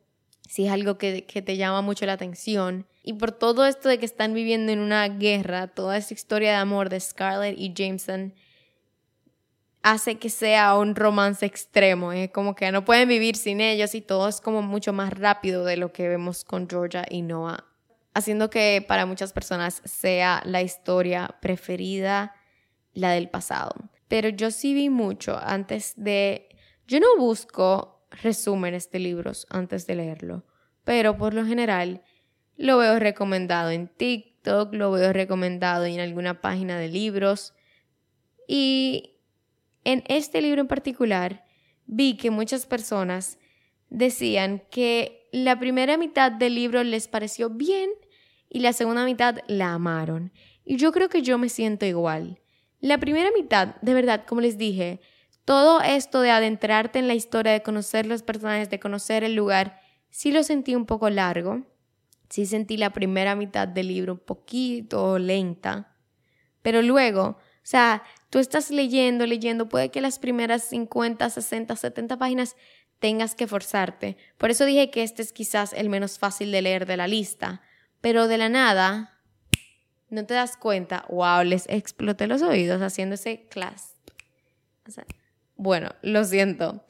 si 0.48 0.66
es 0.66 0.72
algo 0.72 0.98
que, 0.98 1.26
que 1.26 1.40
te 1.40 1.56
llama 1.56 1.82
mucho 1.82 2.04
la 2.04 2.14
atención, 2.14 2.88
y 3.04 3.12
por 3.12 3.30
todo 3.30 3.64
esto 3.64 3.88
de 3.88 3.98
que 3.98 4.06
están 4.06 4.34
viviendo 4.34 4.72
en 4.72 4.80
una 4.80 5.06
guerra, 5.08 5.68
toda 5.68 5.96
esta 5.96 6.14
historia 6.14 6.50
de 6.50 6.56
amor 6.56 6.88
de 6.88 6.98
Scarlett 6.98 7.56
y 7.56 7.72
Jameson, 7.72 8.34
hace 9.84 10.16
que 10.16 10.30
sea 10.30 10.76
un 10.78 10.96
romance 10.96 11.44
extremo, 11.44 12.10
es 12.10 12.30
como 12.30 12.54
que 12.54 12.72
no 12.72 12.86
pueden 12.86 13.06
vivir 13.06 13.36
sin 13.36 13.60
ellos 13.60 13.94
y 13.94 14.00
todo 14.00 14.28
es 14.28 14.40
como 14.40 14.62
mucho 14.62 14.94
más 14.94 15.12
rápido 15.12 15.66
de 15.66 15.76
lo 15.76 15.92
que 15.92 16.08
vemos 16.08 16.42
con 16.42 16.68
Georgia 16.68 17.04
y 17.08 17.20
Noah. 17.20 17.66
haciendo 18.14 18.48
que 18.48 18.82
para 18.88 19.04
muchas 19.04 19.32
personas 19.34 19.82
sea 19.84 20.40
la 20.46 20.62
historia 20.62 21.36
preferida, 21.42 22.34
la 22.94 23.10
del 23.10 23.28
pasado. 23.28 23.74
Pero 24.08 24.30
yo 24.30 24.50
sí 24.50 24.72
vi 24.72 24.88
mucho 24.88 25.36
antes 25.36 25.92
de... 25.96 26.48
Yo 26.86 27.00
no 27.00 27.16
busco 27.18 28.06
resúmenes 28.22 28.90
de 28.90 29.00
libros 29.00 29.46
antes 29.50 29.86
de 29.86 29.96
leerlo, 29.96 30.46
pero 30.84 31.18
por 31.18 31.34
lo 31.34 31.44
general 31.44 32.02
lo 32.56 32.78
veo 32.78 32.98
recomendado 32.98 33.70
en 33.70 33.88
TikTok, 33.88 34.72
lo 34.72 34.92
veo 34.92 35.12
recomendado 35.12 35.84
en 35.84 36.00
alguna 36.00 36.40
página 36.40 36.78
de 36.78 36.88
libros. 36.88 37.52
Y 38.46 39.13
en 39.84 40.02
este 40.08 40.40
libro 40.42 40.60
en 40.60 40.68
particular 40.68 41.44
vi 41.86 42.16
que 42.16 42.30
muchas 42.30 42.66
personas 42.66 43.38
decían 43.90 44.62
que 44.70 45.28
la 45.32 45.58
primera 45.58 45.96
mitad 45.96 46.32
del 46.32 46.54
libro 46.54 46.82
les 46.82 47.08
pareció 47.08 47.50
bien 47.50 47.90
y 48.48 48.60
la 48.60 48.72
segunda 48.72 49.04
mitad 49.04 49.38
la 49.46 49.74
amaron. 49.74 50.32
Y 50.64 50.76
yo 50.76 50.92
creo 50.92 51.08
que 51.08 51.22
yo 51.22 51.38
me 51.38 51.48
siento 51.48 51.86
igual. 51.86 52.40
La 52.80 52.98
primera 52.98 53.30
mitad, 53.36 53.76
de 53.82 53.94
verdad, 53.94 54.24
como 54.26 54.40
les 54.40 54.58
dije, 54.58 55.00
todo 55.44 55.80
esto 55.82 56.20
de 56.20 56.30
adentrarte 56.30 56.98
en 56.98 57.08
la 57.08 57.14
historia, 57.14 57.52
de 57.52 57.62
conocer 57.62 58.06
los 58.06 58.22
personajes, 58.22 58.70
de 58.70 58.80
conocer 58.80 59.24
el 59.24 59.34
lugar, 59.34 59.80
sí 60.10 60.32
lo 60.32 60.42
sentí 60.42 60.74
un 60.74 60.86
poco 60.86 61.10
largo. 61.10 61.62
Sí 62.30 62.46
sentí 62.46 62.76
la 62.76 62.92
primera 62.92 63.36
mitad 63.36 63.68
del 63.68 63.88
libro 63.88 64.14
un 64.14 64.18
poquito 64.20 65.18
lenta. 65.18 65.96
Pero 66.62 66.80
luego, 66.80 67.36
o 67.64 67.66
sea, 67.66 68.02
tú 68.28 68.40
estás 68.40 68.70
leyendo, 68.70 69.24
leyendo, 69.24 69.70
puede 69.70 69.90
que 69.90 70.02
las 70.02 70.18
primeras 70.18 70.64
50, 70.64 71.30
60, 71.30 71.74
70 71.74 72.18
páginas 72.18 72.56
tengas 72.98 73.34
que 73.34 73.46
forzarte. 73.46 74.18
Por 74.36 74.50
eso 74.50 74.66
dije 74.66 74.90
que 74.90 75.02
este 75.02 75.22
es 75.22 75.32
quizás 75.32 75.72
el 75.72 75.88
menos 75.88 76.18
fácil 76.18 76.52
de 76.52 76.60
leer 76.60 76.84
de 76.84 76.98
la 76.98 77.08
lista. 77.08 77.62
Pero 78.02 78.28
de 78.28 78.36
la 78.36 78.50
nada, 78.50 79.18
no 80.10 80.26
te 80.26 80.34
das 80.34 80.58
cuenta, 80.58 81.06
wow, 81.08 81.42
les 81.42 81.66
exploté 81.70 82.26
los 82.26 82.42
oídos 82.42 82.82
haciendo 82.82 83.14
ese 83.14 83.46
class. 83.46 83.96
bueno, 85.56 85.94
lo 86.02 86.22
siento. 86.24 86.84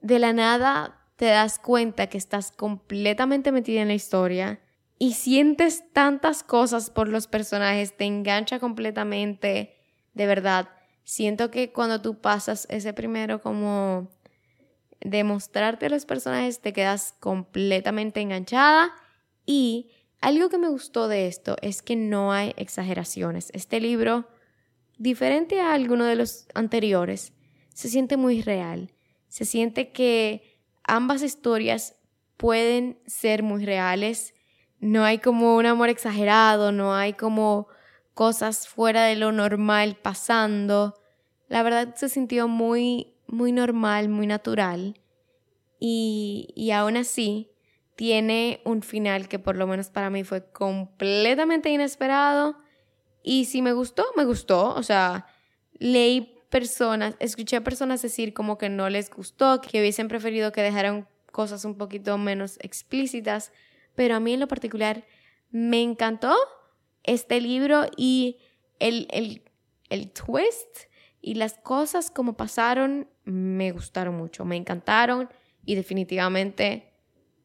De 0.00 0.18
la 0.18 0.32
nada 0.32 1.02
te 1.16 1.26
das 1.26 1.58
cuenta 1.58 2.06
que 2.06 2.16
estás 2.16 2.50
completamente 2.50 3.52
metida 3.52 3.82
en 3.82 3.88
la 3.88 3.94
historia 3.94 4.60
y 4.98 5.12
sientes 5.12 5.84
tantas 5.92 6.42
cosas 6.42 6.88
por 6.88 7.08
los 7.08 7.26
personajes, 7.26 7.94
te 7.94 8.04
engancha 8.04 8.58
completamente, 8.58 9.77
de 10.18 10.26
verdad. 10.26 10.68
Siento 11.04 11.50
que 11.50 11.72
cuando 11.72 12.02
tú 12.02 12.20
pasas 12.20 12.66
ese 12.68 12.92
primero 12.92 13.40
como 13.40 14.10
demostrarte 15.00 15.86
a 15.86 15.90
los 15.90 16.04
personajes, 16.04 16.60
te 16.60 16.72
quedas 16.72 17.14
completamente 17.20 18.20
enganchada 18.20 18.92
y 19.46 19.90
algo 20.20 20.48
que 20.48 20.58
me 20.58 20.68
gustó 20.68 21.06
de 21.06 21.28
esto 21.28 21.56
es 21.62 21.82
que 21.82 21.94
no 21.94 22.32
hay 22.32 22.52
exageraciones. 22.56 23.50
Este 23.54 23.80
libro, 23.80 24.28
diferente 24.98 25.60
a 25.60 25.72
alguno 25.72 26.04
de 26.04 26.16
los 26.16 26.48
anteriores, 26.52 27.32
se 27.72 27.88
siente 27.88 28.16
muy 28.16 28.42
real. 28.42 28.92
Se 29.28 29.44
siente 29.44 29.92
que 29.92 30.58
ambas 30.82 31.22
historias 31.22 31.94
pueden 32.36 32.98
ser 33.06 33.44
muy 33.44 33.64
reales. 33.64 34.34
No 34.80 35.04
hay 35.04 35.20
como 35.20 35.56
un 35.56 35.66
amor 35.66 35.90
exagerado, 35.90 36.72
no 36.72 36.92
hay 36.92 37.12
como 37.12 37.68
cosas 38.18 38.66
fuera 38.66 39.04
de 39.04 39.14
lo 39.14 39.30
normal 39.30 39.94
pasando. 39.94 41.00
La 41.46 41.62
verdad 41.62 41.94
se 41.94 42.08
sintió 42.08 42.48
muy, 42.48 43.14
muy 43.28 43.52
normal, 43.52 44.08
muy 44.08 44.26
natural. 44.26 45.00
Y, 45.78 46.48
y 46.56 46.72
aún 46.72 46.96
así, 46.96 47.52
tiene 47.94 48.60
un 48.64 48.82
final 48.82 49.28
que 49.28 49.38
por 49.38 49.54
lo 49.54 49.68
menos 49.68 49.90
para 49.90 50.10
mí 50.10 50.24
fue 50.24 50.50
completamente 50.50 51.70
inesperado. 51.70 52.58
Y 53.22 53.44
si 53.44 53.62
me 53.62 53.72
gustó, 53.72 54.04
me 54.16 54.24
gustó. 54.24 54.74
O 54.74 54.82
sea, 54.82 55.26
leí 55.74 56.42
personas, 56.50 57.14
escuché 57.20 57.54
a 57.54 57.62
personas 57.62 58.02
decir 58.02 58.34
como 58.34 58.58
que 58.58 58.68
no 58.68 58.90
les 58.90 59.10
gustó, 59.10 59.60
que 59.60 59.78
hubiesen 59.78 60.08
preferido 60.08 60.50
que 60.50 60.62
dejaran 60.62 61.06
cosas 61.30 61.64
un 61.64 61.76
poquito 61.76 62.18
menos 62.18 62.58
explícitas. 62.62 63.52
Pero 63.94 64.16
a 64.16 64.20
mí 64.20 64.32
en 64.32 64.40
lo 64.40 64.48
particular 64.48 65.04
me 65.52 65.82
encantó 65.82 66.34
este 67.08 67.40
libro 67.40 67.86
y 67.96 68.38
el, 68.78 69.08
el, 69.10 69.42
el 69.90 70.10
twist 70.10 70.88
y 71.20 71.34
las 71.34 71.54
cosas 71.54 72.10
como 72.10 72.36
pasaron 72.36 73.08
me 73.24 73.72
gustaron 73.72 74.16
mucho, 74.16 74.44
me 74.44 74.56
encantaron 74.56 75.28
y 75.64 75.74
definitivamente 75.74 76.92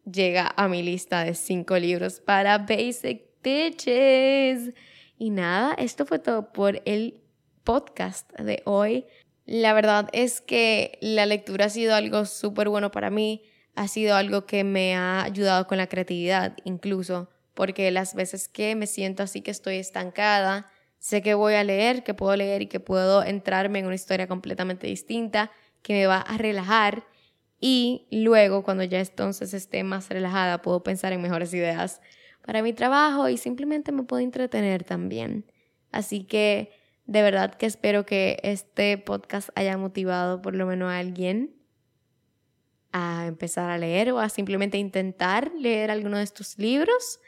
llega 0.09 0.53
a 0.55 0.67
mi 0.67 0.83
lista 0.83 1.23
de 1.23 1.33
cinco 1.33 1.77
libros 1.77 2.19
para 2.19 2.59
Basic 2.59 3.23
Bitches. 3.43 4.73
Y 5.17 5.29
nada, 5.29 5.73
esto 5.73 6.05
fue 6.05 6.19
todo 6.19 6.51
por 6.51 6.81
el 6.85 7.21
podcast 7.63 8.31
de 8.39 8.61
hoy. 8.65 9.05
La 9.45 9.73
verdad 9.73 10.09
es 10.13 10.41
que 10.41 10.97
la 11.01 11.25
lectura 11.25 11.65
ha 11.65 11.69
sido 11.69 11.95
algo 11.95 12.25
súper 12.25 12.69
bueno 12.69 12.91
para 12.91 13.09
mí, 13.09 13.43
ha 13.75 13.87
sido 13.87 14.15
algo 14.15 14.45
que 14.45 14.63
me 14.63 14.95
ha 14.95 15.23
ayudado 15.23 15.67
con 15.67 15.77
la 15.77 15.87
creatividad 15.87 16.55
incluso, 16.63 17.29
porque 17.53 17.91
las 17.91 18.15
veces 18.15 18.47
que 18.47 18.75
me 18.75 18.87
siento 18.87 19.23
así 19.23 19.41
que 19.41 19.51
estoy 19.51 19.77
estancada, 19.77 20.71
sé 20.99 21.21
que 21.21 21.33
voy 21.33 21.53
a 21.55 21.63
leer, 21.63 22.03
que 22.03 22.13
puedo 22.13 22.35
leer 22.35 22.61
y 22.61 22.67
que 22.67 22.79
puedo 22.79 23.23
entrarme 23.23 23.79
en 23.79 23.85
una 23.85 23.95
historia 23.95 24.27
completamente 24.27 24.87
distinta, 24.87 25.51
que 25.81 25.93
me 25.93 26.07
va 26.07 26.17
a 26.17 26.37
relajar 26.37 27.05
y 27.65 28.07
luego, 28.11 28.61
cuando 28.61 28.83
ya 28.83 28.99
entonces 28.99 29.53
esté 29.53 29.85
más 29.85 30.09
relajada, 30.09 30.61
puedo 30.61 30.83
pensar 30.83 31.13
en 31.13 31.21
mejores 31.21 31.53
ideas 31.53 32.01
para 32.45 32.61
mi 32.61 32.73
trabajo 32.73 33.29
y 33.29 33.37
simplemente 33.37 33.93
me 33.93 34.03
puedo 34.03 34.21
entretener 34.21 34.83
también. 34.83 35.49
Así 35.89 36.25
que 36.25 36.73
de 37.05 37.21
verdad 37.21 37.55
que 37.55 37.65
espero 37.65 38.05
que 38.05 38.37
este 38.43 38.97
podcast 38.97 39.47
haya 39.55 39.77
motivado 39.77 40.41
por 40.41 40.55
lo 40.55 40.65
menos 40.65 40.91
a 40.91 40.97
alguien 40.97 41.55
a 42.91 43.27
empezar 43.27 43.69
a 43.69 43.77
leer 43.77 44.11
o 44.11 44.19
a 44.19 44.27
simplemente 44.27 44.77
intentar 44.77 45.53
leer 45.57 45.89
alguno 45.89 46.17
de 46.17 46.23
estos 46.23 46.59
libros. 46.59 47.21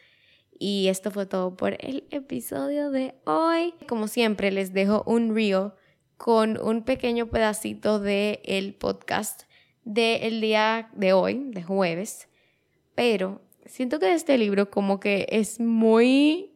Y 0.58 0.88
esto 0.88 1.12
fue 1.12 1.26
todo 1.26 1.56
por 1.58 1.76
el 1.80 2.06
episodio 2.12 2.90
de 2.90 3.16
hoy. 3.26 3.74
Como 3.88 4.08
siempre, 4.08 4.52
les 4.52 4.74
dejo 4.74 5.04
un 5.06 5.36
reel 5.36 5.72
con 6.18 6.58
un 6.62 6.84
pequeño 6.84 7.28
pedacito 7.28 8.00
del 8.00 8.40
el 8.44 8.74
podcast 8.74 9.44
del 9.84 10.42
día 10.42 10.90
de 10.94 11.14
hoy, 11.14 11.52
de 11.52 11.62
jueves, 11.62 12.28
pero 12.96 13.42
siento 13.66 14.00
que 14.00 14.14
este 14.14 14.38
libro 14.38 14.72
como 14.72 15.00
que 15.00 15.28
es 15.30 15.60
muy 15.60 16.54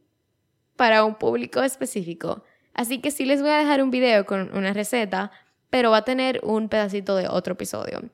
para 0.75 1.03
un 1.03 1.15
público 1.15 1.62
específico. 1.62 2.43
Así 2.73 2.99
que 2.99 3.12
sí 3.12 3.25
les 3.25 3.41
voy 3.41 3.51
a 3.51 3.57
dejar 3.57 3.83
un 3.83 3.91
video 3.91 4.25
con 4.25 4.55
una 4.57 4.73
receta, 4.73 5.31
pero 5.69 5.91
va 5.91 5.97
a 5.97 6.05
tener 6.05 6.39
un 6.43 6.69
pedacito 6.69 7.15
de 7.15 7.27
otro 7.27 7.53
episodio. 7.53 8.09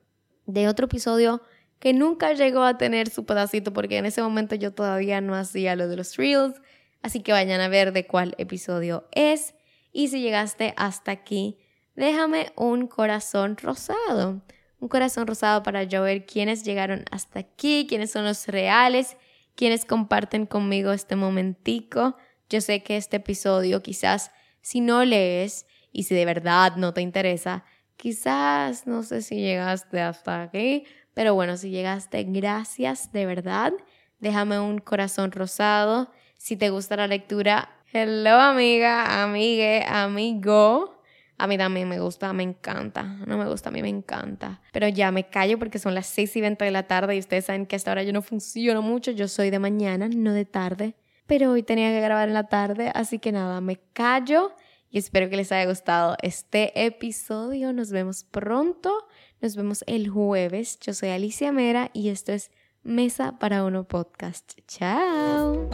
De 0.47 0.67
otro 0.67 0.87
episodio 0.87 1.41
que 1.79 1.93
nunca 1.93 2.33
llegó 2.33 2.63
a 2.63 2.77
tener 2.77 3.09
su 3.09 3.25
pedacito 3.25 3.73
porque 3.73 3.97
en 3.97 4.05
ese 4.05 4.21
momento 4.21 4.55
yo 4.55 4.73
todavía 4.73 5.21
no 5.21 5.35
hacía 5.35 5.75
lo 5.75 5.87
de 5.87 5.97
los 5.97 6.15
reels. 6.17 6.61
Así 7.01 7.21
que 7.21 7.31
vayan 7.31 7.61
a 7.61 7.67
ver 7.67 7.93
de 7.93 8.07
cuál 8.07 8.33
episodio 8.37 9.07
es. 9.11 9.53
Y 9.91 10.07
si 10.07 10.21
llegaste 10.21 10.73
hasta 10.77 11.11
aquí, 11.11 11.59
déjame 11.95 12.51
un 12.55 12.87
corazón 12.87 13.57
rosado 13.57 14.41
un 14.79 14.89
corazón 14.89 15.25
rosado 15.25 15.63
para 15.63 15.83
yo 15.83 16.03
ver 16.03 16.25
quiénes 16.25 16.63
llegaron 16.63 17.05
hasta 17.11 17.39
aquí, 17.39 17.85
quiénes 17.87 18.11
son 18.11 18.25
los 18.25 18.47
reales, 18.47 19.17
quiénes 19.55 19.85
comparten 19.85 20.45
conmigo 20.45 20.91
este 20.91 21.15
momentico. 21.15 22.15
Yo 22.49 22.61
sé 22.61 22.83
que 22.83 22.97
este 22.97 23.17
episodio 23.17 23.81
quizás 23.81 24.31
si 24.61 24.81
no 24.81 25.03
lees 25.03 25.65
y 25.91 26.03
si 26.03 26.13
de 26.13 26.25
verdad 26.25 26.75
no 26.75 26.93
te 26.93 27.01
interesa, 27.01 27.63
quizás 27.97 28.85
no 28.85 29.01
sé 29.01 29.21
si 29.21 29.37
llegaste 29.37 30.01
hasta 30.01 30.43
aquí, 30.43 30.85
pero 31.15 31.33
bueno, 31.33 31.57
si 31.57 31.71
llegaste, 31.71 32.23
gracias 32.25 33.11
de 33.13 33.25
verdad. 33.25 33.73
Déjame 34.19 34.59
un 34.59 34.77
corazón 34.79 35.31
rosado. 35.31 36.11
Si 36.37 36.57
te 36.57 36.69
gusta 36.69 36.97
la 36.97 37.07
lectura, 37.07 37.69
hello 37.91 38.35
amiga, 38.35 39.23
amigue, 39.23 39.83
amigo. 39.87 41.01
A 41.37 41.47
mí 41.47 41.57
también 41.57 41.87
me 41.87 41.99
gusta, 41.99 42.31
me 42.33 42.43
encanta. 42.43 43.03
No 43.03 43.37
me 43.37 43.47
gusta, 43.47 43.69
a 43.69 43.71
mí 43.71 43.81
me 43.81 43.87
encanta. 43.87 44.61
Pero 44.73 44.89
ya 44.89 45.09
me 45.11 45.27
callo 45.29 45.57
porque 45.57 45.79
son 45.79 45.95
las 45.95 46.05
6 46.07 46.35
y 46.35 46.41
20 46.41 46.65
de 46.65 46.71
la 46.71 46.83
tarde 46.83 47.15
y 47.15 47.19
ustedes 47.19 47.45
saben 47.45 47.65
que 47.65 47.77
hasta 47.77 47.91
ahora 47.91 48.03
yo 48.03 48.11
no 48.11 48.21
funciono 48.21 48.81
mucho. 48.81 49.11
Yo 49.11 49.29
soy 49.29 49.51
de 49.51 49.59
mañana, 49.59 50.09
no 50.09 50.33
de 50.33 50.45
tarde. 50.45 50.95
Pero 51.27 51.51
hoy 51.51 51.63
tenía 51.63 51.91
que 51.91 52.01
grabar 52.01 52.27
en 52.27 52.33
la 52.33 52.49
tarde, 52.49 52.91
así 52.93 53.19
que 53.19 53.31
nada, 53.31 53.59
me 53.61 53.79
callo 53.93 54.53
y 54.95 54.97
espero 54.97 55.29
que 55.29 55.35
les 55.35 55.51
haya 55.51 55.67
gustado 55.67 56.15
este 56.21 56.85
episodio. 56.85 57.73
Nos 57.73 57.91
vemos 57.91 58.23
pronto. 58.23 59.07
Nos 59.45 59.55
vemos 59.55 59.83
el 59.85 60.09
jueves. 60.09 60.79
Yo 60.79 60.95
soy 60.95 61.09
Alicia 61.09 61.51
Mera 61.51 61.91
y 61.93 62.09
esto 62.09 62.31
es 62.31 62.49
Mesa 62.81 63.37
para 63.37 63.63
Uno 63.63 63.83
Podcast. 63.83 64.53
Chao. 64.67 65.69